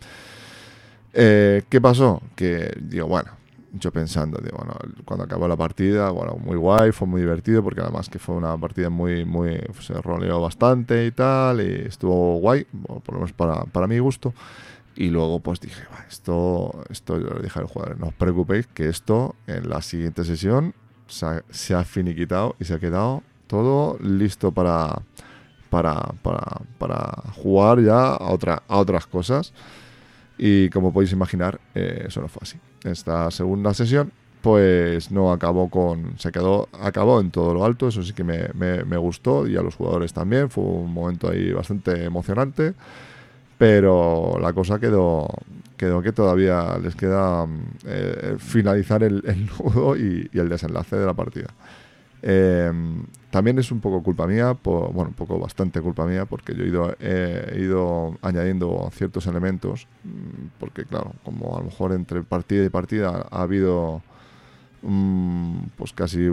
Eh, 1.13 1.65
¿Qué 1.69 1.81
pasó? 1.81 2.23
Que 2.37 2.73
digo, 2.81 3.09
bueno, 3.09 3.33
yo 3.73 3.91
pensando, 3.91 4.39
digo, 4.41 4.59
bueno, 4.59 4.75
cuando 5.05 5.25
acabó 5.25 5.49
la 5.49 5.57
partida, 5.57 6.11
bueno, 6.11 6.37
muy 6.37 6.57
guay, 6.57 6.93
fue 6.93 7.09
muy 7.09 7.23
divertido, 7.23 7.65
porque 7.65 7.81
además 7.81 8.09
que 8.09 8.21
fue 8.21 8.37
una 8.37 8.57
partida 8.57 8.89
muy, 8.89 9.25
muy, 9.25 9.59
se 9.81 9.95
roleó 9.95 10.41
bastante 10.41 11.07
y 11.07 11.11
tal, 11.11 11.61
y 11.61 11.87
estuvo 11.89 12.39
guay, 12.39 12.67
por 12.87 13.15
lo 13.15 13.15
menos 13.15 13.33
para, 13.33 13.65
para 13.65 13.89
mi 13.89 13.99
gusto. 13.99 14.33
Y 14.95 15.09
luego 15.09 15.41
pues 15.41 15.61
dije, 15.61 15.83
esto, 16.09 16.85
esto 16.91 17.19
yo 17.19 17.35
le 17.35 17.43
dije 17.43 17.59
al 17.59 17.67
jugador, 17.67 17.99
no 17.99 18.09
os 18.09 18.15
preocupéis 18.15 18.67
que 18.67 18.89
esto 18.89 19.35
en 19.47 19.69
la 19.69 19.81
siguiente 19.83 20.25
sesión 20.25 20.75
se 21.07 21.75
ha, 21.75 21.85
finiquitado 21.85 22.57
y 22.59 22.65
se 22.65 22.75
ha 22.75 22.79
quedado 22.79 23.23
todo 23.47 23.99
listo 24.01 24.53
para, 24.53 25.03
para, 25.71 26.15
para, 26.23 26.63
para 26.79 27.23
jugar 27.37 27.81
ya 27.81 28.15
a, 28.15 28.31
otra, 28.31 28.63
a 28.69 28.79
otras 28.79 29.07
cosas. 29.07 29.53
Y 30.39 30.71
como 30.71 30.93
podéis 30.93 31.13
imaginar, 31.13 31.61
eh, 31.75 32.05
eso 32.09 32.21
no 32.21 32.29
fue 32.29 32.41
así. 32.43 32.59
Esta 32.85 33.31
segunda 33.31 33.75
sesión, 33.75 34.13
pues 34.41 35.11
no 35.11 35.33
acabó 35.33 35.71
con. 35.71 36.19
Se 36.19 36.33
quedó. 36.33 36.69
Acabó 36.81 37.21
en 37.21 37.31
todo 37.31 37.55
lo 37.55 37.65
alto. 37.65 37.89
Eso 37.89 38.03
sí 38.03 38.13
que 38.13 38.25
me, 38.25 38.49
me, 38.55 38.97
gustó. 38.97 39.47
Y 39.47 39.57
a 39.57 39.63
los 39.63 39.77
jugadores 39.77 40.13
también. 40.13 40.51
Fue 40.51 40.65
un 40.65 40.93
momento 40.93 41.31
ahí 41.31 41.53
bastante 41.53 42.05
emocionante. 42.05 42.75
Pero 43.63 44.39
la 44.41 44.53
cosa 44.53 44.81
quedó. 44.81 45.29
Quedó 45.77 46.03
que 46.03 46.11
todavía 46.11 46.77
les 46.83 46.97
queda 46.97 47.47
eh, 47.87 48.35
finalizar 48.37 49.05
el, 49.05 49.23
nudo 49.47 49.97
y, 49.97 50.29
el 50.33 50.49
desenlace 50.49 50.97
de 50.97 51.07
la 51.07 51.15
partida. 51.15 51.47
Eh, 52.23 52.73
también 53.31 53.61
es 53.61 53.71
un 53.71 53.79
poco 53.79 54.03
culpa 54.03 54.27
mía, 54.27 54.57
bueno, 54.65 55.11
un 55.11 55.15
poco 55.15 55.39
bastante 55.39 55.81
culpa 55.81 56.07
mía, 56.07 56.25
porque 56.25 56.57
yo 56.57 56.65
he 56.65 56.67
ido, 56.67 56.97
ido 57.57 58.19
añadiendo 58.21 58.91
ciertos 58.93 59.29
elementos, 59.29 59.87
mm, 60.03 60.59
porque 60.59 60.85
claro, 60.85 61.13
como 61.25 61.57
a 61.57 61.61
lo 61.61 61.67
mejor 61.67 61.93
entre 61.93 62.23
partida 62.25 62.65
y 62.65 62.69
partida 62.69 63.29
ha 63.31 63.43
habido 63.43 64.03
mm, 64.83 65.59
pues 65.77 65.93
casi 65.93 66.29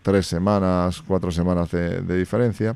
tres 0.00 0.26
semanas, 0.26 1.02
cuatro 1.06 1.30
semanas 1.30 1.70
de, 1.72 2.16
diferencia, 2.18 2.74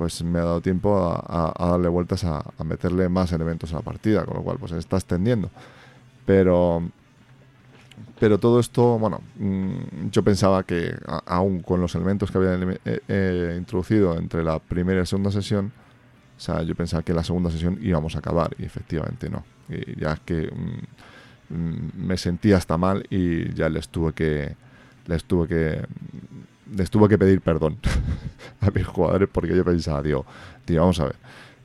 pues 0.00 0.22
me 0.22 0.38
ha 0.38 0.44
dado 0.44 0.62
tiempo 0.62 0.96
a, 0.98 1.52
darle 1.58 1.88
vueltas 1.88 2.24
a, 2.24 2.42
meterle 2.64 3.10
más 3.10 3.32
elementos 3.32 3.70
a 3.74 3.76
la 3.76 3.82
partida, 3.82 4.24
con 4.24 4.34
lo 4.38 4.42
cual 4.42 4.56
pues 4.58 4.72
está 4.72 4.96
extendiendo. 4.96 5.50
Pero 6.24 6.82
pero 8.18 8.38
todo 8.38 8.60
esto, 8.60 8.98
bueno, 8.98 9.20
mm, 9.36 10.08
yo 10.10 10.22
pensaba 10.24 10.62
que 10.62 10.96
aún 11.26 11.60
con 11.60 11.82
los 11.82 11.94
elementos 11.94 12.30
que 12.30 12.38
había 12.38 12.54
eh, 12.86 13.00
eh, 13.08 13.54
introducido 13.58 14.16
entre 14.16 14.42
la 14.42 14.58
primera 14.58 15.02
y 15.02 15.06
segunda 15.06 15.30
sesión, 15.30 15.70
o 16.38 16.40
sea, 16.40 16.62
yo 16.62 16.74
pensaba 16.74 17.02
que 17.02 17.12
la 17.12 17.22
segunda 17.22 17.50
sesión 17.50 17.78
íbamos 17.82 18.16
a 18.16 18.20
acabar 18.20 18.56
y 18.58 18.64
efectivamente 18.64 19.28
no. 19.28 19.44
Y 19.68 20.00
ya 20.00 20.16
que 20.16 20.50
mm, 20.50 21.54
mm, 21.54 22.06
me 22.06 22.16
sentía 22.16 22.56
hasta 22.56 22.78
mal 22.78 23.04
y 23.10 23.52
ya 23.52 23.68
les 23.68 23.90
tuve 23.90 24.14
que 24.14 24.56
les 25.06 25.24
tuve 25.24 25.46
que 25.46 25.84
les 26.74 26.90
tuve 26.90 27.08
que 27.08 27.18
pedir 27.18 27.40
perdón 27.40 27.78
a 28.60 28.70
mis 28.70 28.86
jugadores 28.86 29.28
porque 29.30 29.56
yo 29.56 29.64
pensaba, 29.64 30.02
digo, 30.02 30.24
tío, 30.64 30.80
vamos 30.80 31.00
a 31.00 31.04
ver 31.04 31.16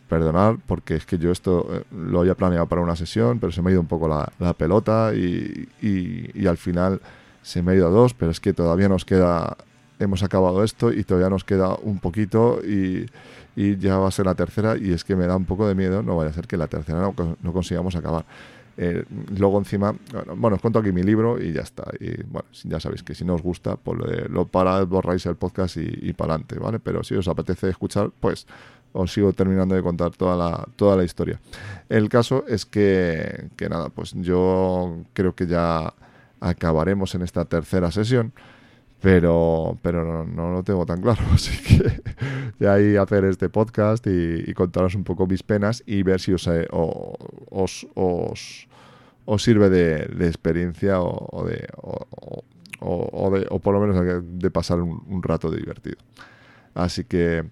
perdonar 0.08 0.58
porque 0.66 0.96
es 0.96 1.06
que 1.06 1.18
yo 1.18 1.32
esto 1.32 1.68
eh, 1.72 1.84
lo 1.92 2.22
había 2.22 2.36
planeado 2.36 2.68
para 2.68 2.82
una 2.82 2.96
sesión, 2.96 3.40
pero 3.40 3.52
se 3.52 3.62
me 3.62 3.70
ha 3.70 3.74
ido 3.74 3.82
un 3.82 3.88
poco 3.88 4.08
la, 4.08 4.54
pelota 4.54 5.14
y, 5.16 5.68
y, 5.82 6.48
al 6.48 6.58
final 6.58 7.02
se 7.42 7.62
me 7.62 7.72
ha 7.72 7.76
ido 7.76 7.88
a 7.88 7.90
dos, 7.90 8.14
pero 8.14 8.32
es 8.32 8.40
que 8.40 8.54
todavía 8.54 8.88
nos 8.88 9.06
queda, 9.06 9.58
hemos 10.00 10.24
acabado 10.24 10.64
esto 10.64 10.92
y 10.92 11.04
todavía 11.04 11.30
nos 11.30 11.44
queda 11.44 11.76
un 11.82 12.00
poquito 12.00 12.60
y, 12.64 13.08
y 13.56 13.78
ya 13.78 13.98
va 13.98 14.08
a 14.08 14.12
ser 14.12 14.26
la 14.26 14.36
tercera 14.36 14.78
y 14.78 14.92
es 14.92 15.04
que 15.04 15.16
me 15.16 15.26
da 15.26 15.36
un 15.36 15.46
poco 15.46 15.68
de 15.68 15.76
miedo, 15.76 16.04
no 16.04 16.16
vaya 16.16 16.30
a 16.30 16.34
ser 16.34 16.48
que 16.48 16.58
la 16.58 16.68
tercera 16.68 17.00
no, 17.00 17.14
no 17.42 17.54
consigamos 17.54 17.96
acabar. 17.96 18.26
Eh, 18.77 19.05
luego 19.38 19.58
encima, 19.58 19.96
bueno, 20.36 20.55
os 20.55 20.62
cuento 20.62 20.79
aquí 20.79 20.91
mi 20.91 21.03
libro 21.03 21.41
y 21.41 21.53
ya 21.53 21.62
está. 21.62 21.86
Y 22.00 22.24
bueno, 22.24 22.48
ya 22.63 22.79
sabéis 22.79 23.03
que 23.03 23.15
si 23.15 23.24
no 23.24 23.36
os 23.36 23.41
gusta, 23.41 23.77
pues 23.77 24.00
lo, 24.29 24.46
parad, 24.46 24.86
borráis 24.88 25.25
el 25.25 25.36
podcast 25.36 25.77
y, 25.77 25.88
y 26.01 26.13
para 26.13 26.34
adelante, 26.34 26.60
¿vale? 26.60 26.79
Pero 26.79 27.03
si 27.03 27.15
os 27.15 27.27
apetece 27.27 27.70
escuchar, 27.70 28.12
pues 28.20 28.48
os 28.98 29.12
sigo 29.12 29.34
terminando 29.34 29.75
de 29.75 29.84
contar 29.84 30.12
toda 30.12 30.38
la, 30.38 30.65
toda 30.77 30.96
la 30.96 31.03
historia. 31.03 31.39
El 31.89 32.08
caso 32.08 32.46
es 32.48 32.65
que, 32.65 33.50
que 33.58 33.67
nada, 33.67 33.89
pues 33.89 34.13
yo 34.13 35.03
creo 35.13 35.36
que 35.36 35.48
ya 35.48 35.94
acabaremos 36.39 37.13
en 37.15 37.22
esta 37.22 37.44
tercera 37.46 37.91
sesión, 37.91 38.32
pero, 39.06 39.78
pero 39.84 40.26
no, 40.26 40.50
lo 40.50 40.64
tengo 40.64 40.84
tan 40.84 41.00
claro, 41.00 41.22
así 41.32 41.62
que 41.62 42.02
de 42.58 42.68
ahí 42.68 42.96
hacer 42.96 43.26
este 43.26 43.50
podcast 43.50 44.08
y, 44.08 44.52
contaros 44.56 44.96
un 44.96 45.04
poco 45.04 45.28
mis 45.28 45.44
penas 45.44 45.84
y 45.86 46.02
ver 46.02 46.20
si 46.20 46.34
os, 46.34 46.48
eh, 46.48 46.68
os, 46.72 47.88
os, 47.94 48.68
sirve 49.38 49.70
de, 49.70 50.08
de 50.08 50.26
experiencia 50.26 51.02
o, 51.02 51.46
de, 51.46 51.68
o, 52.82 53.30
de, 53.30 53.46
o 53.52 53.60
por 53.60 53.76
lo 53.76 53.82
menos 53.82 54.24
de 54.26 54.50
pasar 54.50 54.82
un, 54.82 55.04
un 55.08 55.22
rato 55.22 55.52
divertido. 55.52 55.98
Así 56.74 57.04
que 57.04 57.46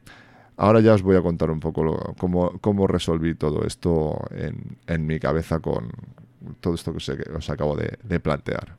Ahora 0.55 0.81
ya 0.81 0.93
os 0.93 1.01
voy 1.01 1.15
a 1.15 1.21
contar 1.21 1.49
un 1.49 1.59
poco 1.59 2.15
cómo, 2.17 2.87
resolví 2.87 3.35
todo 3.35 3.63
esto 3.65 4.19
en, 4.87 5.05
mi 5.05 5.19
cabeza 5.19 5.59
con 5.59 5.89
todo 6.59 6.75
esto 6.75 6.93
que 6.93 6.97
os, 7.35 7.49
acabo 7.49 7.75
de, 7.75 8.19
plantear. 8.19 8.77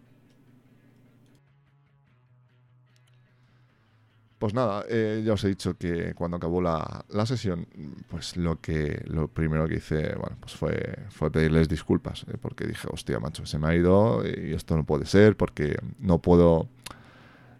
Pues 4.38 4.52
nada, 4.52 4.84
eh, 4.88 5.22
ya 5.24 5.34
os 5.34 5.44
he 5.44 5.48
dicho 5.48 5.76
que 5.78 6.12
cuando 6.14 6.36
acabó 6.36 6.60
la, 6.60 7.04
sesión, 7.24 7.66
pues 8.08 8.36
lo 8.36 8.60
que 8.60 9.02
lo 9.06 9.28
primero 9.28 9.66
que 9.68 9.76
hice, 9.76 10.14
bueno, 10.16 10.36
pues 10.40 10.54
fue, 10.54 10.98
fue 11.10 11.30
pedirles 11.30 11.68
disculpas, 11.68 12.26
eh, 12.28 12.36
porque 12.40 12.66
dije, 12.66 12.88
hostia, 12.90 13.20
macho, 13.20 13.46
se 13.46 13.58
me 13.58 13.68
ha 13.68 13.74
ido 13.74 14.22
y 14.26 14.52
esto 14.52 14.76
no 14.76 14.84
puede 14.84 15.06
ser, 15.06 15.36
porque 15.36 15.76
no 15.98 16.18
puedo. 16.18 16.68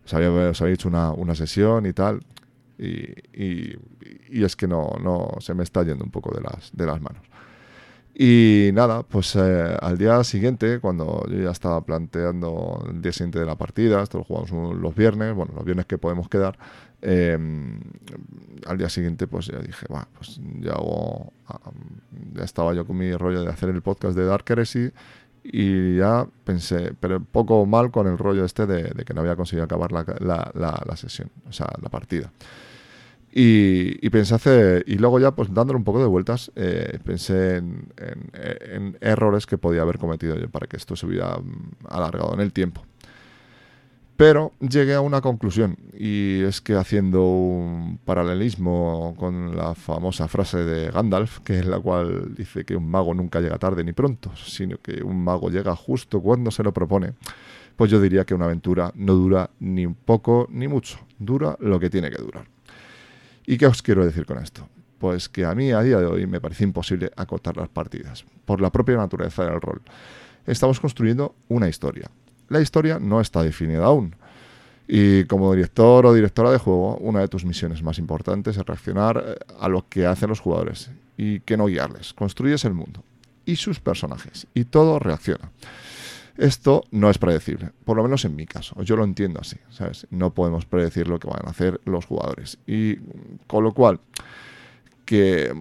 Os 0.04 0.12
había, 0.12 0.50
hecho 0.50 0.88
una, 0.88 1.12
una, 1.12 1.34
sesión 1.34 1.86
y 1.86 1.94
tal, 1.94 2.20
y, 2.76 3.06
y, 3.32 4.44
es 4.44 4.54
que 4.54 4.66
no, 4.68 4.90
no 5.02 5.36
se 5.40 5.54
me 5.54 5.62
está 5.62 5.82
yendo 5.84 6.04
un 6.04 6.10
poco 6.10 6.34
de 6.34 6.42
las, 6.42 6.70
de 6.72 6.84
las 6.86 7.00
manos. 7.00 7.22
Y 8.16 8.71
nada, 8.75 9.02
pues 9.02 9.35
eh, 9.35 9.76
al 9.80 9.99
día 9.99 10.23
siguiente, 10.23 10.78
cuando 10.78 11.26
yo 11.28 11.37
ya 11.37 11.50
estaba 11.50 11.80
planteando 11.80 12.85
el 12.88 13.02
día 13.02 13.12
siguiente 13.12 13.40
de 13.40 13.47
la 13.47 13.56
partida, 13.56 14.02
esto 14.02 14.18
lo 14.18 14.25
jugamos 14.25 14.50
los 14.76 14.94
viernes, 14.94 15.35
bueno, 15.35 15.52
los 15.56 15.64
viernes 15.64 15.87
que 15.87 15.99
podemos 15.99 16.28
quedar, 16.28 16.56
eh, 17.02 17.37
al 18.66 18.78
día 18.78 18.88
siguiente 18.88 19.26
pues 19.26 19.49
ya 19.49 19.59
dije, 19.59 19.87
va, 19.92 20.06
pues 20.16 20.40
ya, 20.61 20.73
hago, 20.75 21.33
ya 22.35 22.44
estaba 22.44 22.73
yo 22.73 22.87
con 22.87 22.99
mi 22.99 23.12
rollo 23.16 23.42
de 23.42 23.50
hacer 23.50 23.68
el 23.71 23.83
podcast 23.83 24.16
de 24.16 24.25
Dark 24.25 24.44
Heresy 24.49 24.92
y 25.42 25.97
ya 25.97 26.25
pensé, 26.44 26.94
pero 27.00 27.21
poco 27.21 27.66
mal 27.66 27.90
con 27.90 28.06
el 28.06 28.16
rollo 28.16 28.44
este 28.44 28.66
de, 28.66 29.04
que 29.04 29.12
no 29.12 29.23
había 29.23 29.35
conseguido 29.35 29.64
acabar 29.64 29.90
la, 29.90 30.04
la, 30.21 30.52
la 30.87 30.97
sesión, 30.97 31.30
o 31.49 31.52
sea, 31.52 31.66
la 31.83 31.88
partida. 31.88 32.30
Y, 33.36 34.08
pensé 34.10 34.84
y 34.86 34.96
luego 34.96 35.18
ya 35.18 35.32
pues 35.32 35.52
dándole 35.52 35.76
un 35.76 35.82
poco 35.82 35.98
de 35.98 36.06
vueltas, 36.06 36.52
eh, 36.54 37.00
pensé 37.02 37.56
en, 37.56 38.96
errores 39.00 39.44
que 39.46 39.58
podía 39.58 39.82
haber 39.82 39.98
cometido 39.98 40.38
yo 40.38 40.48
para 40.48 40.68
que 40.68 40.76
esto 40.76 40.94
se 40.94 41.04
hubiera 41.04 41.36
mm, 41.38 41.72
alargado 41.88 42.32
en 42.34 42.40
el 42.40 42.52
tiempo. 42.52 42.86
Pero 44.16 44.52
llegué 44.60 44.94
a 44.94 45.00
una 45.00 45.20
conclusión, 45.20 45.76
y 45.98 46.42
es 46.42 46.60
que 46.60 46.76
haciendo 46.76 47.24
un 47.24 47.98
paralelismo 48.04 49.16
con 49.18 49.56
la 49.56 49.74
famosa 49.74 50.28
frase 50.28 50.58
de 50.58 50.92
Gandalf, 50.92 51.40
que 51.40 51.58
es 51.58 51.66
la 51.66 51.80
cual 51.80 52.36
dice 52.36 52.64
que 52.64 52.76
un 52.76 52.88
mago 52.88 53.14
nunca 53.14 53.40
llega 53.40 53.58
tarde 53.58 53.82
ni 53.82 53.92
pronto, 53.92 54.30
sino 54.36 54.78
que 54.78 55.02
un 55.02 55.24
mago 55.24 55.50
llega 55.50 55.74
justo 55.74 56.20
cuando 56.20 56.52
se 56.52 56.62
lo 56.62 56.72
propone, 56.72 57.14
pues 57.74 57.90
yo 57.90 58.00
diría 58.00 58.24
que 58.24 58.34
una 58.34 58.44
aventura 58.44 58.92
no 58.94 59.14
dura 59.14 59.50
ni 59.58 59.84
un 59.84 59.96
poco 59.96 60.46
ni 60.52 60.68
mucho, 60.68 61.00
dura 61.18 61.56
lo 61.58 61.80
que 61.80 61.90
tiene 61.90 62.08
que 62.10 62.22
durar. 62.22 62.53
¿Y 63.46 63.58
qué 63.58 63.66
os 63.66 63.82
quiero 63.82 64.04
decir 64.04 64.26
con 64.26 64.38
esto? 64.38 64.68
Pues 64.98 65.28
que 65.28 65.44
a 65.44 65.54
mí 65.54 65.70
a 65.70 65.82
día 65.82 65.98
de 65.98 66.06
hoy 66.06 66.26
me 66.26 66.40
parece 66.40 66.64
imposible 66.64 67.10
acotar 67.16 67.56
las 67.56 67.68
partidas, 67.68 68.24
por 68.44 68.60
la 68.60 68.70
propia 68.70 68.96
naturaleza 68.96 69.44
del 69.44 69.60
rol. 69.60 69.82
Estamos 70.46 70.80
construyendo 70.80 71.34
una 71.48 71.68
historia. 71.68 72.10
La 72.48 72.60
historia 72.60 72.98
no 72.98 73.20
está 73.20 73.42
definida 73.42 73.84
aún. 73.84 74.16
Y 74.86 75.24
como 75.24 75.54
director 75.54 76.04
o 76.04 76.12
directora 76.12 76.50
de 76.50 76.58
juego, 76.58 76.96
una 76.98 77.20
de 77.20 77.28
tus 77.28 77.44
misiones 77.44 77.82
más 77.82 77.98
importantes 77.98 78.56
es 78.56 78.66
reaccionar 78.66 79.24
eh, 79.26 79.36
a 79.58 79.68
lo 79.68 79.88
que 79.88 80.06
hacen 80.06 80.28
los 80.28 80.40
jugadores 80.40 80.90
y 81.16 81.40
que 81.40 81.56
no 81.56 81.66
guiarles. 81.66 82.12
Construyes 82.12 82.64
el 82.64 82.74
mundo 82.74 83.02
y 83.46 83.56
sus 83.56 83.80
personajes 83.80 84.46
y 84.54 84.64
todo 84.64 84.98
reacciona. 84.98 85.50
Esto 86.36 86.84
no 86.90 87.10
es 87.10 87.18
predecible, 87.18 87.70
por 87.84 87.96
lo 87.96 88.02
menos 88.02 88.24
en 88.24 88.34
mi 88.34 88.46
caso. 88.46 88.80
Yo 88.82 88.96
lo 88.96 89.04
entiendo 89.04 89.40
así, 89.40 89.56
¿sabes? 89.70 90.06
No 90.10 90.34
podemos 90.34 90.66
predecir 90.66 91.08
lo 91.08 91.20
que 91.20 91.28
van 91.28 91.46
a 91.46 91.50
hacer 91.50 91.80
los 91.84 92.06
jugadores. 92.06 92.58
Y 92.66 92.96
con 93.46 93.62
lo 93.62 93.72
cual, 93.72 94.00
que 95.04 95.52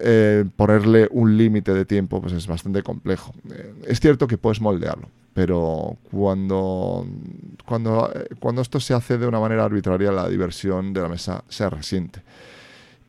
eh, 0.00 0.44
ponerle 0.56 1.08
un 1.10 1.36
límite 1.36 1.74
de 1.74 1.84
tiempo 1.84 2.20
pues 2.20 2.32
es 2.32 2.46
bastante 2.46 2.82
complejo. 2.82 3.34
Eh, 3.50 3.74
es 3.86 4.00
cierto 4.00 4.26
que 4.26 4.38
puedes 4.38 4.60
moldearlo, 4.60 5.08
pero 5.32 5.96
cuando, 6.10 7.06
cuando, 7.66 8.10
eh, 8.14 8.28
cuando 8.38 8.62
esto 8.62 8.80
se 8.80 8.94
hace 8.94 9.18
de 9.18 9.26
una 9.26 9.40
manera 9.40 9.64
arbitraria, 9.64 10.12
la 10.12 10.28
diversión 10.28 10.92
de 10.92 11.00
la 11.00 11.08
mesa 11.08 11.44
se 11.48 11.68
resiente. 11.68 12.22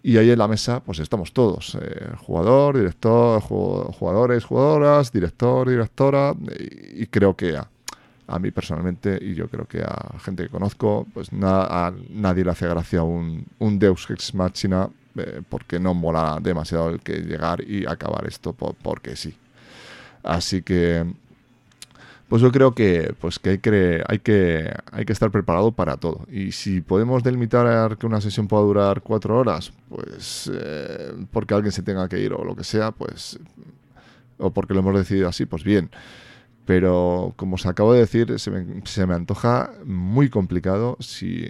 Y 0.07 0.17
ahí 0.17 0.29
en 0.29 0.37
la 0.37 0.47
mesa, 0.47 0.81
pues 0.81 0.99
estamos 0.99 1.33
todos: 1.33 1.75
eh, 1.81 2.11
jugador, 2.27 2.77
director, 2.77 3.41
jugadores, 3.41 4.45
jugadoras, 4.45 5.11
director, 5.11 5.67
directora. 5.67 6.35
Y, 6.93 7.07
creo 7.07 7.35
que 7.35 7.57
a, 7.57 8.39
mí 8.39 8.51
personalmente, 8.51 9.17
y 9.19 9.33
yo 9.33 9.47
creo 9.47 9.65
que 9.65 9.81
a 9.81 10.19
gente 10.19 10.43
que 10.43 10.49
conozco, 10.49 11.07
pues 11.11 11.29
a 11.41 11.91
nadie 12.09 12.45
le 12.45 12.51
hace 12.51 12.67
gracia 12.67 13.01
un, 13.01 13.47
un 13.57 13.79
Deus 13.79 14.07
Ex 14.11 14.35
Machina 14.35 14.87
eh, 15.15 15.41
porque 15.49 15.79
no 15.79 15.95
mola 15.95 16.37
demasiado 16.39 16.89
el 16.89 16.99
que 16.99 17.21
llegar 17.21 17.67
y 17.67 17.87
acabar 17.87 18.27
esto 18.27 18.53
porque 18.53 19.15
sí. 19.15 19.35
Así 20.21 20.61
que 20.61 21.03
pues 22.27 22.41
yo 22.41 22.51
creo 22.51 22.73
que, 22.73 23.13
pues 23.19 23.37
que, 23.37 23.51
hay, 23.51 23.57
que, 23.59 24.03
hay, 24.07 24.19
que, 24.19 24.73
hay 24.91 25.05
que 25.05 25.13
estar 25.13 25.29
preparado 25.31 25.71
para 25.73 25.97
todo. 25.97 26.25
Y 26.31 26.51
si 26.53 26.81
podemos 26.81 27.23
delimitar 27.23 27.97
que 27.97 28.05
una 28.07 28.19
sesión 28.21 28.47
pueda 28.47 28.63
durar 28.63 29.01
cuatro 29.01 29.37
horas, 29.37 29.71
pues 29.89 30.51
eh, 30.53 31.13
porque 31.31 31.53
alguien 31.53 31.71
se 31.71 31.83
tenga 31.83 32.09
que 32.09 32.19
ir 32.19 32.33
o 32.33 32.43
lo 32.43 32.55
que 32.55 32.63
sea, 32.63 32.91
pues 32.91 33.39
o 34.37 34.51
porque 34.51 34.73
lo 34.73 34.79
hemos 34.81 34.95
decidido 34.95 35.29
así, 35.29 35.45
pues 35.45 35.63
bien. 35.63 35.89
Pero 36.65 37.33
como 37.35 37.55
os 37.55 37.65
acabo 37.67 37.93
de 37.93 37.99
decir, 37.99 38.39
se 38.39 38.49
me, 38.49 38.81
se 38.85 39.05
me 39.05 39.13
antoja 39.13 39.71
muy 39.85 40.29
complicado 40.29 40.97
si, 40.99 41.47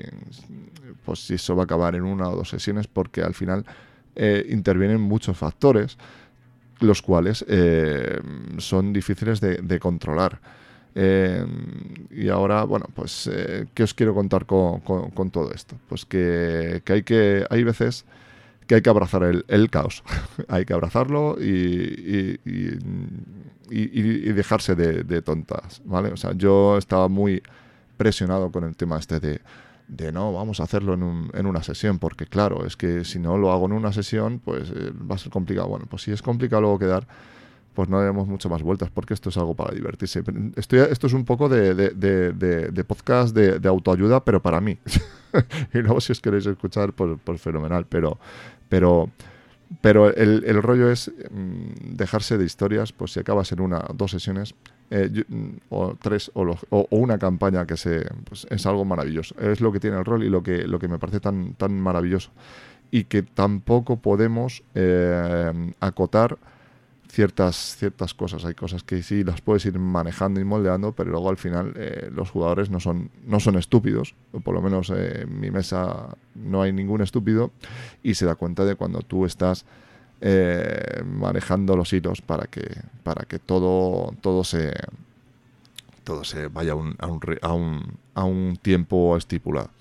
pues, 1.05 1.19
si 1.19 1.35
eso 1.35 1.55
va 1.55 1.63
a 1.63 1.65
acabar 1.65 1.95
en 1.95 2.03
una 2.03 2.27
o 2.27 2.35
dos 2.35 2.49
sesiones, 2.49 2.87
porque 2.87 3.21
al 3.21 3.33
final 3.33 3.65
eh, 4.15 4.45
intervienen 4.49 4.99
muchos 4.99 5.37
factores, 5.37 5.97
los 6.81 7.01
cuales 7.01 7.45
eh, 7.47 8.19
son 8.57 8.91
difíciles 8.91 9.39
de, 9.39 9.55
de 9.57 9.79
controlar. 9.79 10.41
Eh, 10.97 11.45
y 12.09 12.29
ahora, 12.29 12.63
bueno, 12.63 12.87
pues, 12.95 13.29
eh, 13.31 13.65
¿qué 13.73 13.83
os 13.83 13.93
quiero 13.93 14.15
contar 14.15 14.45
con, 14.45 14.81
todo 15.31 15.51
esto? 15.51 15.75
Pues 15.89 16.05
que, 16.05 16.81
hay 16.87 17.03
que, 17.03 17.45
hay 17.49 17.63
veces 17.65 18.05
que 18.65 18.75
hay 18.75 18.81
que 18.81 18.89
abrazar 18.89 19.23
el, 19.23 19.69
caos. 19.69 20.03
hay 20.47 20.65
que 20.65 20.73
abrazarlo 20.73 21.35
y, 21.39 22.39
y, 22.45 24.31
dejarse 24.31 24.75
de, 24.75 25.21
tontas, 25.21 25.81
¿vale? 25.83 26.09
O 26.09 26.17
sea, 26.17 26.31
yo 26.33 26.77
estaba 26.77 27.09
muy 27.09 27.43
presionado 27.97 28.51
con 28.51 28.63
el 28.63 28.75
tema 28.75 28.97
este 28.97 29.19
de, 29.19 29.41
de 29.87 30.11
no, 30.11 30.33
vamos 30.33 30.59
a 30.61 30.63
hacerlo 30.63 30.93
en, 30.93 31.29
en, 31.33 31.45
una 31.45 31.61
sesión, 31.61 31.99
porque 31.99 32.25
claro, 32.25 32.65
es 32.65 32.77
que 32.77 33.03
si 33.03 33.19
no 33.19 33.37
lo 33.37 33.51
hago 33.51 33.65
en 33.65 33.73
una 33.73 33.91
sesión, 33.91 34.39
pues 34.39 34.71
eh, 34.71 34.91
va 35.09 35.15
a 35.15 35.17
ser 35.17 35.31
complicado. 35.31 35.67
Bueno, 35.67 35.87
pues 35.89 36.03
si 36.03 36.11
es 36.11 36.21
complicado 36.21 36.61
luego 36.61 36.79
quedar 36.79 37.07
pues 37.75 37.89
no 37.89 38.01
demos 38.01 38.27
mucho 38.27 38.49
más 38.49 38.63
vueltas, 38.63 38.89
porque 38.89 39.13
esto 39.13 39.29
es 39.29 39.37
algo 39.37 39.53
para 39.53 39.75
divertirse. 39.75 40.23
Estoy, 40.55 40.79
esto 40.79 41.07
es 41.07 41.13
un 41.13 41.25
poco 41.25 41.49
de, 41.49 41.75
de, 41.75 42.83
podcast 42.85 43.35
de, 43.35 43.67
autoayuda, 43.67 44.23
pero 44.23 44.41
para 44.41 44.61
mí. 44.61 44.79
y 45.73 45.79
luego 45.79 45.99
si 46.01 46.13
os 46.13 46.21
queréis 46.21 46.45
escuchar, 46.45 46.93
pues, 46.93 47.19
pues 47.23 47.41
fenomenal. 47.41 47.85
Pero, 47.87 48.17
pero, 48.69 49.09
pero 49.81 50.07
el, 50.15 50.63
rollo 50.63 50.89
es 50.89 51.11
mm, 51.29 51.95
dejarse 51.95 52.37
de 52.37 52.45
historias, 52.45 52.93
pues 52.93 53.11
si 53.11 53.19
acabas 53.19 53.51
en 53.51 53.59
una 53.59 53.85
dos 53.93 54.11
sesiones, 54.11 54.55
eh, 54.89 55.25
mm, 55.27 55.49
o 55.69 55.95
tres, 56.01 56.31
o, 56.33 56.87
una 56.91 57.17
campaña 57.17 57.67
que 57.67 57.75
se, 57.75 58.07
pues 58.23 58.47
es 58.49 58.65
algo 58.65 58.85
maravilloso. 58.85 59.35
Es 59.37 59.59
lo 59.59 59.73
que 59.73 59.81
tiene 59.81 59.97
el 59.97 60.05
rol 60.05 60.23
y 60.23 60.29
lo 60.29 60.41
que, 60.41 60.65
lo 60.65 60.79
que 60.79 60.87
me 60.87 60.97
parece 60.97 61.19
tan, 61.19 61.55
tan 61.55 61.77
maravilloso. 61.79 62.31
Y 62.89 63.03
que 63.03 63.21
tampoco 63.21 63.97
podemos 63.97 64.63
eh, 64.75 65.51
acotar 65.81 66.37
ciertas, 67.15 67.77
ciertas 67.77 68.13
cosas. 68.13 68.43
Hay 68.43 68.55
cosas 68.55 68.83
que 68.83 69.01
sí 69.01 69.23
las 69.23 69.39
puedes 69.39 69.65
ir 69.65 69.79
manejando 69.79 70.41
y 70.41 70.43
moldeando, 70.43 70.91
pero 70.91 71.11
luego 71.11 71.29
al 71.29 71.37
final 71.37 71.73
eh, 71.77 72.09
los 72.13 72.29
jugadores 72.29 72.69
no 72.69 72.81
son, 72.81 73.09
no 73.25 73.39
son 73.39 73.55
estúpidos. 73.55 74.15
O 74.33 74.41
por 74.41 74.53
lo 74.53 74.61
menos 74.61 74.89
eh, 74.89 75.21
en 75.21 75.39
mi 75.39 75.49
mesa 75.49 76.09
no 76.35 76.61
hay 76.61 76.73
ningún 76.73 77.01
estúpido 77.01 77.51
y 78.03 78.15
se 78.15 78.25
da 78.25 78.35
cuenta 78.35 78.65
de 78.65 78.75
cuando 78.75 78.99
tú 78.99 79.25
estás 79.25 79.65
eh, 80.19 81.03
manejando 81.05 81.77
los 81.77 81.93
hilos 81.93 82.21
para 82.21 82.47
que, 82.47 82.81
para 83.03 83.25
que 83.25 83.39
todo, 83.39 84.13
todo 84.19 84.43
se 84.43 84.73
todo 86.03 86.23
se 86.23 86.49
vaya 86.49 86.73
a 86.73 86.75
un, 86.75 86.95
a 86.99 87.07
un, 87.53 87.97
a 88.13 88.23
un, 88.25 88.59
tiempo 88.61 89.17
estipulado. 89.17 89.71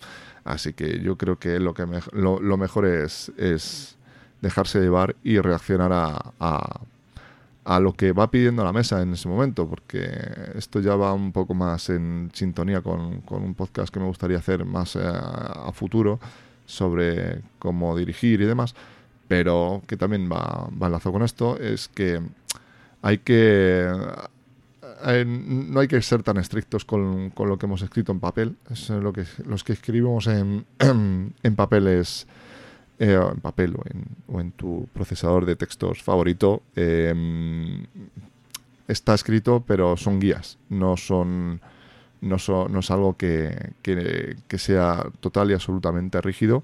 Así 0.44 0.72
que 0.72 1.00
yo 1.00 1.18
creo 1.18 1.38
que 1.38 1.58
lo, 1.58 1.74
que 1.74 1.84
lo, 2.12 2.56
mejor 2.56 2.86
es, 2.86 3.30
es 3.36 3.98
dejarse 4.40 4.80
llevar 4.80 5.16
y 5.22 5.38
reaccionar 5.38 5.92
a 5.92 6.80
lo 7.80 7.94
que 7.94 8.12
va 8.12 8.30
pidiendo 8.30 8.62
la 8.62 8.72
mesa 8.72 9.00
en 9.00 9.14
ese 9.14 9.28
momento, 9.28 9.68
porque 9.68 10.06
esto 10.54 10.80
ya 10.80 10.96
va 10.96 11.12
un 11.14 11.32
poco 11.32 11.54
más 11.54 11.88
en 11.88 12.30
sintonía 12.32 12.82
con, 12.82 13.22
un 13.26 13.54
podcast 13.54 13.92
que 13.92 14.00
me 14.00 14.06
gustaría 14.06 14.38
hacer 14.38 14.64
más 14.64 14.96
eh, 14.96 15.02
a, 15.02 15.72
futuro 15.72 16.20
sobre 16.66 17.40
cómo 17.58 17.96
dirigir 17.96 18.40
y 18.42 18.44
demás, 18.44 18.74
pero 19.28 19.82
que 19.86 19.96
también 19.96 20.30
va, 20.30 20.68
va 20.70 20.86
enlazado 20.86 21.12
con 21.14 21.22
esto, 21.22 21.58
es 21.58 21.88
que 21.88 22.20
hay 23.02 23.18
que... 23.18 23.90
Eh, 25.06 25.24
no 25.26 25.80
hay 25.80 25.88
que 25.88 26.00
ser 26.00 26.22
tan 26.22 26.38
estrictos 26.38 26.84
con, 26.84 27.32
lo 27.36 27.58
que 27.58 27.66
hemos 27.66 27.82
escrito 27.82 28.12
en 28.12 28.20
papel. 28.20 28.56
Lo 28.88 29.12
que, 29.12 29.24
los 29.44 29.64
que 29.64 29.74
escribimos 29.74 30.26
en, 30.28 30.64
en 30.78 31.56
papel 31.56 31.88
es 31.88 32.26
eh, 32.98 33.18
en 33.32 33.40
papel 33.40 33.76
o 34.28 34.40
en, 34.40 34.52
tu 34.52 34.88
procesador 34.92 35.46
de 35.46 35.56
textos 35.56 36.02
favorito, 36.02 36.62
em, 36.76 37.84
está 38.88 39.14
escrito, 39.14 39.64
pero 39.66 39.96
son 39.96 40.20
guías, 40.20 40.58
no 40.68 40.96
son 40.96 41.60
no, 42.24 42.36
no 42.68 42.80
es 42.80 42.90
algo 42.90 43.16
que, 43.16 43.72
que, 43.82 44.58
sea 44.58 45.06
total 45.20 45.50
y 45.50 45.54
absolutamente 45.54 46.20
rígido 46.20 46.62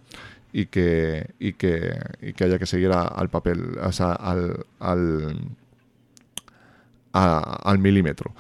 y 0.53 0.67
que, 0.67 1.31
y 1.39 1.53
que, 1.53 1.99
y 2.23 2.33
que 2.33 2.45
haya 2.45 2.59
que 2.59 2.67
seguir 2.67 2.93
al 2.93 3.29
papel, 3.29 3.79
o 3.79 3.93
sea, 3.93 4.13
al, 4.13 4.65
al, 4.79 5.37
al 7.13 7.79
milímetro. 7.79 8.33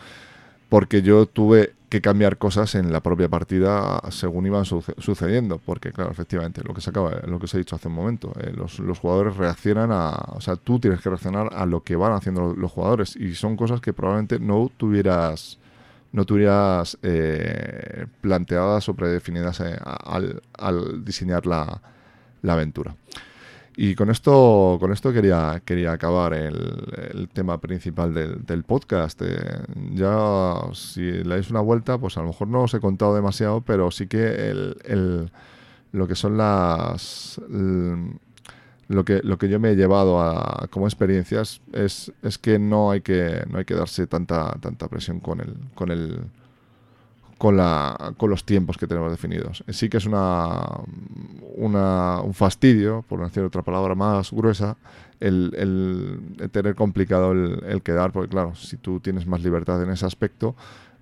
Porque 0.68 1.02
yo 1.02 1.26
tuve 1.26 1.74
que 1.90 2.00
cambiar 2.00 2.38
cosas 2.38 2.76
en 2.76 2.92
la 2.92 3.00
propia 3.00 3.28
partida 3.28 4.00
según 4.10 4.46
iban 4.46 4.64
sucediendo, 4.64 5.58
porque 5.58 5.92
claro, 5.92 6.12
efectivamente, 6.12 6.62
lo 6.62 6.72
que 6.72 6.80
se 6.80 6.90
acaba, 6.90 7.20
lo 7.26 7.40
que 7.40 7.46
os 7.46 7.54
he 7.54 7.58
dicho 7.58 7.74
hace 7.74 7.88
un 7.88 7.94
momento, 7.94 8.32
eh, 8.40 8.52
los, 8.54 8.98
jugadores 9.00 9.36
reaccionan 9.36 9.90
a, 9.90 10.10
o 10.28 10.40
sea, 10.40 10.54
tú 10.54 10.78
tienes 10.78 11.00
que 11.00 11.08
reaccionar 11.08 11.52
a 11.52 11.66
lo 11.66 11.82
que 11.82 11.96
van 11.96 12.12
haciendo 12.12 12.54
los, 12.54 12.70
jugadores 12.70 13.16
y 13.16 13.34
son 13.34 13.56
cosas 13.56 13.80
que 13.80 13.92
probablemente 13.92 14.38
no 14.38 14.70
tuvieras 14.76 15.58
no 16.12 16.24
tuvieras 16.24 16.96
eh, 17.02 18.06
planteadas 18.20 18.88
o 18.88 18.94
predefinidas 18.94 19.60
eh, 19.60 19.76
al, 19.82 20.42
al, 20.58 21.04
diseñar 21.04 21.46
la, 21.46 21.80
la 22.42 22.52
aventura. 22.52 22.94
Y 23.82 23.94
con 23.94 24.10
esto, 24.10 24.76
con 24.78 24.92
esto 24.92 25.10
quería, 25.10 25.62
quería 25.64 25.92
acabar 25.92 26.34
el, 26.34 27.30
tema 27.32 27.58
principal 27.62 28.12
del, 28.12 28.62
podcast. 28.64 29.22
Eh, 29.24 29.58
ya 29.94 30.54
si 30.74 31.00
le 31.00 31.36
dais 31.36 31.48
una 31.48 31.62
vuelta, 31.62 31.96
pues 31.96 32.18
a 32.18 32.20
lo 32.20 32.26
mejor 32.26 32.48
no 32.48 32.64
os 32.64 32.74
he 32.74 32.80
contado 32.80 33.14
demasiado, 33.14 33.62
pero 33.62 33.90
sí 33.90 34.06
que 34.06 34.50
el, 34.50 35.30
lo 35.92 36.06
que 36.06 36.14
son 36.14 36.36
las... 36.36 37.40
lo 38.88 39.04
que, 39.06 39.22
lo 39.22 39.38
que 39.38 39.48
yo 39.48 39.58
me 39.58 39.70
he 39.70 39.76
llevado 39.76 40.20
a, 40.20 40.66
como 40.68 40.86
experiencias 40.86 41.62
es, 41.72 42.12
es 42.22 42.36
que 42.36 42.58
no 42.58 42.90
hay 42.90 43.00
que 43.00 43.46
no 43.48 43.60
hay 43.60 43.64
que 43.64 43.74
darse 43.74 44.06
tanta 44.06 44.58
tanta 44.60 44.88
presión 44.88 45.20
con 45.20 45.40
el 45.40 45.54
con 45.74 45.90
el 45.90 46.20
con, 47.40 47.56
la, 47.56 48.12
con 48.18 48.28
los 48.28 48.44
tiempos 48.44 48.76
que 48.76 48.86
tenemos 48.86 49.10
definidos. 49.10 49.64
Sí 49.70 49.88
que 49.88 49.96
es 49.96 50.04
una, 50.04 50.60
un 51.66 52.34
fastidio, 52.34 53.04
por 53.08 53.18
no 53.18 53.26
decir 53.26 53.42
otra 53.42 53.62
palabra 53.62 53.94
más 53.94 54.30
gruesa, 54.32 54.76
el, 55.20 56.50
tener 56.52 56.74
complicado 56.74 57.32
el, 57.32 57.82
quedar, 57.82 58.12
porque 58.12 58.30
claro, 58.30 58.54
si 58.54 58.76
tú 58.76 59.00
tienes 59.00 59.26
más 59.26 59.42
libertad 59.42 59.82
en 59.82 59.90
ese 59.90 60.06
aspecto, 60.06 60.54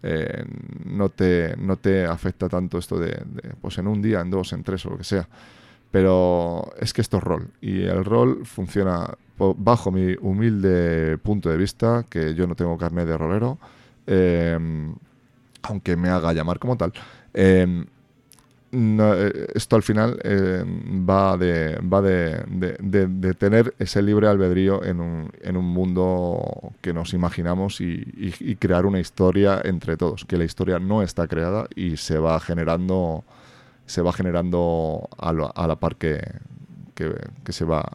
eh, 0.03 0.45
no, 0.85 1.09
te, 1.09 1.57
no 1.57 1.77
te 1.77 2.05
afecta 2.05 2.49
tanto 2.49 2.79
esto 2.79 2.99
de, 2.99 3.23
pues 3.61 3.79
en 3.79 3.87
un 3.87 4.03
día, 4.03 4.21
en 4.21 4.31
dos, 4.31 4.53
en 4.53 4.63
tres 4.63 4.85
o 4.87 4.91
lo 4.91 4.99
que 4.99 5.05
sea. 5.05 5.29
Pero 5.91 6.71
es 6.79 6.93
que 6.93 7.01
esto 7.01 7.17
es 7.17 7.23
rol 7.23 7.49
y 7.63 7.83
el 7.83 8.05
rol 8.05 8.45
funciona 8.45 9.09
bajo 9.39 9.91
mi 9.91 10.15
humilde 10.21 11.17
punto 11.19 11.49
de 11.49 11.57
vista, 11.57 12.05
que 12.11 12.35
yo 12.35 12.47
no 12.47 12.55
tengo 12.55 12.77
carnet 12.77 13.07
de 13.07 13.17
rolero. 13.17 13.59
Eh, 14.07 14.59
aunque 15.63 15.97
me 15.97 16.09
haga 16.09 16.33
llamar 16.33 16.59
como 16.59 16.77
tal. 16.77 16.93
Em, 17.35 17.87
eh, 18.71 19.47
esto 19.55 19.77
al 19.77 19.83
final 19.83 20.19
em, 20.23 21.07
va, 21.09 21.37
de, 21.39 21.79
va 21.81 22.03
de, 22.03 23.35
tener 23.39 23.75
ese 23.79 24.03
libre 24.03 24.29
albedrío 24.29 24.85
en 24.85 25.01
un, 25.01 25.31
en 25.41 25.57
un 25.57 25.65
mundo 25.65 26.73
que 26.81 26.93
nos 26.93 27.15
imaginamos 27.15 27.81
y, 27.81 28.57
crear 28.57 28.87
una 28.87 29.01
historia 29.01 29.61
entre 29.65 29.97
todos, 29.97 30.25
que 30.25 30.37
la 30.37 30.45
historia 30.45 30.79
no 30.79 31.03
está 31.03 31.27
creada 31.27 31.67
y 31.75 31.97
se 31.97 32.19
va 32.19 32.39
generando 32.41 33.25
se 33.87 34.03
va 34.03 34.13
generando 34.13 35.09
a, 35.17 35.33
la 35.33 35.77
par 35.77 35.97
que, 35.97 36.21
que, 36.95 37.53
se 37.53 37.65
va 37.65 37.91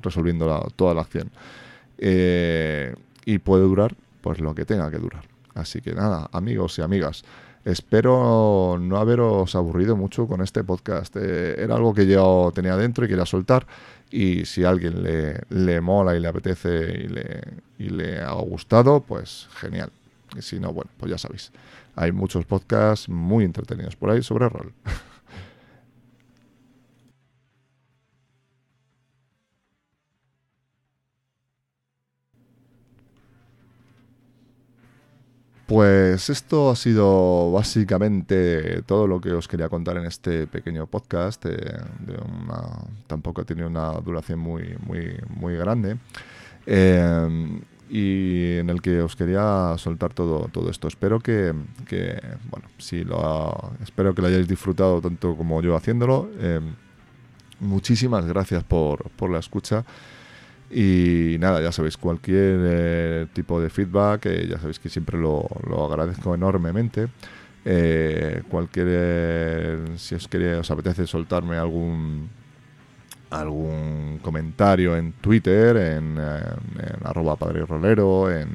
resolviendo 0.00 0.72
toda 0.74 0.94
la 0.94 1.02
acción. 1.02 1.30
Eh, 1.98 2.94
y 3.26 3.38
puede 3.38 3.64
durar 3.64 3.94
pues 4.22 4.40
lo 4.40 4.54
que 4.54 4.64
tenga 4.64 4.90
que 4.90 4.96
durar. 4.96 5.24
Así 5.54 5.82
que 5.82 5.92
nada, 5.92 6.30
amigos 6.32 6.78
y 6.78 6.82
amigas, 6.82 7.24
espero 7.64 8.78
no 8.80 8.96
haberos 8.96 9.54
aburrido 9.54 9.96
mucho 9.96 10.26
con 10.26 10.42
este 10.42 10.64
podcast. 10.64 11.16
Eh, 11.16 11.62
era 11.62 11.76
algo 11.76 11.94
que 11.94 12.06
yo 12.06 12.52
tenía 12.54 12.76
dentro 12.76 13.04
y 13.04 13.08
quería 13.08 13.26
soltar. 13.26 13.66
Y 14.10 14.44
si 14.44 14.64
a 14.64 14.70
alguien 14.70 15.02
le, 15.02 15.40
le 15.48 15.80
mola 15.80 16.14
y 16.14 16.20
le 16.20 16.28
apetece 16.28 16.68
y 17.04 17.08
le, 17.08 17.40
y 17.78 17.88
le 17.88 18.20
ha 18.20 18.32
gustado, 18.32 19.00
pues 19.00 19.48
genial. 19.54 19.90
Y 20.36 20.42
si 20.42 20.60
no, 20.60 20.72
bueno, 20.72 20.90
pues 20.98 21.10
ya 21.10 21.18
sabéis. 21.18 21.52
Hay 21.96 22.12
muchos 22.12 22.44
podcasts 22.44 23.08
muy 23.08 23.44
entretenidos 23.44 23.96
por 23.96 24.10
ahí 24.10 24.22
sobre 24.22 24.48
rol. 24.48 24.72
Pues 35.72 36.28
esto 36.28 36.68
ha 36.68 36.76
sido 36.76 37.50
básicamente 37.50 38.82
todo 38.82 39.06
lo 39.06 39.22
que 39.22 39.32
os 39.32 39.48
quería 39.48 39.70
contar 39.70 39.96
en 39.96 40.04
este 40.04 40.46
pequeño 40.46 40.86
podcast. 40.86 41.46
Eh, 41.46 41.56
tampoco 43.06 43.40
ha 43.40 43.44
tenido 43.44 43.68
una 43.68 43.92
duración 43.92 44.38
muy, 44.38 44.76
muy, 44.84 45.16
muy 45.30 45.56
grande. 45.56 45.96
Eh, 46.66 47.58
y 47.88 48.58
en 48.58 48.68
el 48.68 48.82
que 48.82 49.00
os 49.00 49.16
quería 49.16 49.74
soltar 49.78 50.12
todo, 50.12 50.50
todo 50.52 50.68
esto. 50.68 50.88
Espero 50.88 51.20
que, 51.20 51.54
bueno, 52.50 52.68
si 52.76 53.02
lo 53.02 53.72
espero 53.82 54.14
que 54.14 54.20
lo 54.20 54.28
hayáis 54.28 54.46
disfrutado 54.46 55.00
tanto 55.00 55.34
como 55.38 55.62
yo 55.62 55.74
haciéndolo. 55.74 56.28
Eh, 56.38 56.60
muchísimas 57.60 58.26
gracias 58.26 58.62
por, 58.62 59.08
por 59.12 59.30
la 59.30 59.38
escucha. 59.38 59.86
Y 60.74 61.36
nada, 61.38 61.60
ya 61.60 61.70
sabéis, 61.70 61.98
cualquier 61.98 62.58
eh, 62.62 63.26
tipo 63.34 63.60
de 63.60 63.68
feedback, 63.68 64.24
eh, 64.26 64.46
ya 64.48 64.58
sabéis 64.58 64.78
que 64.78 64.88
siempre 64.88 65.18
lo, 65.18 65.46
agradezco 65.84 66.34
enormemente. 66.34 67.08
Eh, 67.64 68.42
cualquier, 68.48 69.98
si 69.98 70.14
os, 70.14 70.26
queréis, 70.28 70.60
os 70.60 70.70
apetece 70.70 71.06
soltarme 71.06 71.56
algún 71.56 72.30
algún 73.28 74.18
comentario 74.22 74.96
en 74.96 75.12
Twitter, 75.12 75.76
en, 75.76 76.18
en, 76.18 77.06
arroba 77.06 77.36
padre 77.36 77.64
rolero, 77.64 78.30
en, 78.30 78.48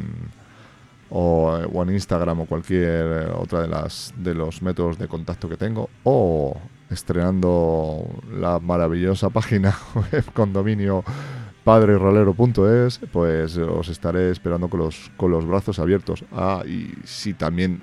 o, 1.10 1.58
en 1.84 1.90
Instagram 1.90 2.42
o 2.42 2.46
cualquier 2.46 3.32
otra 3.36 3.62
de 3.62 3.68
las 3.68 4.14
de 4.18 4.36
los 4.36 4.62
métodos 4.62 4.98
de 4.98 5.08
contacto 5.08 5.50
que 5.50 5.58
tengo, 5.58 5.90
o 6.04 6.60
estrenando 6.90 8.08
la 8.32 8.60
maravillosa 8.60 9.30
página 9.32 9.76
web 9.96 10.26
condominio 10.34 11.04
padrerolero.es, 11.68 13.02
pues 13.12 13.58
os 13.58 13.90
estaré 13.90 14.32
esperando 14.32 14.70
con 14.70 14.80
los, 14.80 15.12
con 15.18 15.32
los 15.32 15.46
brazos 15.46 15.80
abiertos. 15.80 16.24
Ah, 16.32 16.64
y 16.66 16.94
si 17.04 17.34
también 17.34 17.82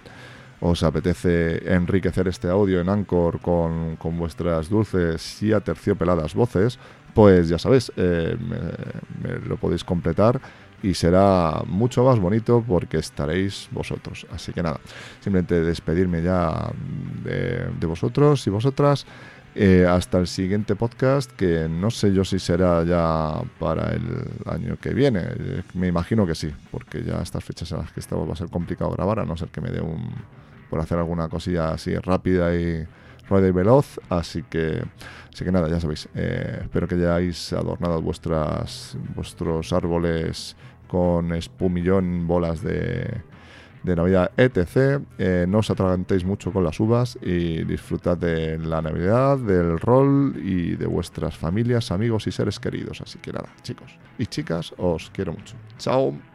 os 0.60 0.82
apetece 0.82 1.70
enriquecer 1.70 2.26
este 2.28 2.48
audio 2.48 2.80
en 2.80 2.88
Anchor 2.88 3.40
con, 3.40 3.98
vuestras 4.16 4.70
dulces 4.70 5.42
y 5.42 5.52
aterciopeladas 5.52 6.32
voces, 6.32 6.78
pues 7.12 7.50
ya 7.50 7.58
sabéis, 7.58 7.92
eh, 7.96 8.38
me, 9.20 9.46
lo 9.46 9.58
podéis 9.58 9.84
completar 9.84 10.40
y 10.82 10.94
será 10.94 11.62
mucho 11.66 12.04
más 12.04 12.18
bonito 12.18 12.64
porque 12.66 12.96
estaréis 12.96 13.68
vosotros. 13.70 14.26
Así 14.32 14.54
que 14.54 14.62
nada, 14.62 14.80
simplemente 15.20 15.60
despedirme 15.60 16.22
ya 16.22 16.72
de, 17.22 17.68
de 17.78 17.86
vosotros 17.86 18.46
y 18.46 18.50
vosotras. 18.50 19.04
Eh, 19.56 19.86
hasta 19.88 20.18
el 20.18 20.26
siguiente 20.26 20.74
podcast, 20.74 21.30
que 21.30 21.68
no 21.70 21.88
sé 21.92 22.12
yo 22.12 22.24
si 22.24 22.40
será 22.40 22.82
ya 22.82 23.40
para 23.60 23.92
el 23.92 24.02
año 24.46 24.76
que 24.80 24.92
viene. 24.92 25.20
Eh, 25.22 25.62
me 25.74 25.86
imagino 25.86 26.26
que 26.26 26.34
sí, 26.34 26.52
porque 26.72 27.04
ya 27.04 27.22
estas 27.22 27.44
fechas 27.44 27.70
en 27.70 27.78
las 27.78 27.92
que 27.92 28.00
estamos 28.00 28.28
va 28.28 28.32
a 28.32 28.36
ser 28.36 28.48
complicado 28.48 28.90
grabar, 28.90 29.20
a 29.20 29.24
no 29.24 29.36
ser 29.36 29.50
que 29.50 29.60
me 29.60 29.70
dé 29.70 29.80
un. 29.80 30.12
por 30.68 30.80
hacer 30.80 30.98
alguna 30.98 31.28
cosilla 31.28 31.70
así 31.70 31.94
rápida 31.94 32.52
y 32.56 32.84
rueda 33.28 33.46
y 33.46 33.52
veloz. 33.52 34.00
Así 34.08 34.42
que, 34.42 34.82
así 35.32 35.44
que 35.44 35.52
nada, 35.52 35.68
ya 35.68 35.78
sabéis. 35.78 36.08
Eh, 36.16 36.58
espero 36.62 36.88
que 36.88 36.96
hayáis 36.96 37.52
adornado 37.52 38.02
vuestras, 38.02 38.96
vuestros 39.14 39.72
árboles 39.72 40.56
con 40.88 41.32
espumillón, 41.32 42.26
bolas 42.26 42.60
de 42.60 43.22
de 43.84 43.94
Navidad, 43.94 44.32
etc. 44.36 45.02
Eh, 45.18 45.46
no 45.48 45.58
os 45.58 45.70
atragantéis 45.70 46.24
mucho 46.24 46.52
con 46.52 46.64
las 46.64 46.80
uvas 46.80 47.18
y 47.22 47.62
disfrutad 47.64 48.16
de 48.16 48.58
la 48.58 48.82
Navidad, 48.82 49.38
del 49.38 49.78
rol 49.78 50.34
y 50.42 50.74
de 50.74 50.86
vuestras 50.86 51.36
familias, 51.36 51.92
amigos 51.92 52.26
y 52.26 52.32
seres 52.32 52.58
queridos. 52.58 53.00
Así 53.00 53.18
que 53.20 53.32
nada, 53.32 53.48
chicos 53.62 53.98
y 54.18 54.26
chicas, 54.26 54.74
os 54.78 55.10
quiero 55.10 55.32
mucho. 55.32 55.56
Chao. 55.78 56.33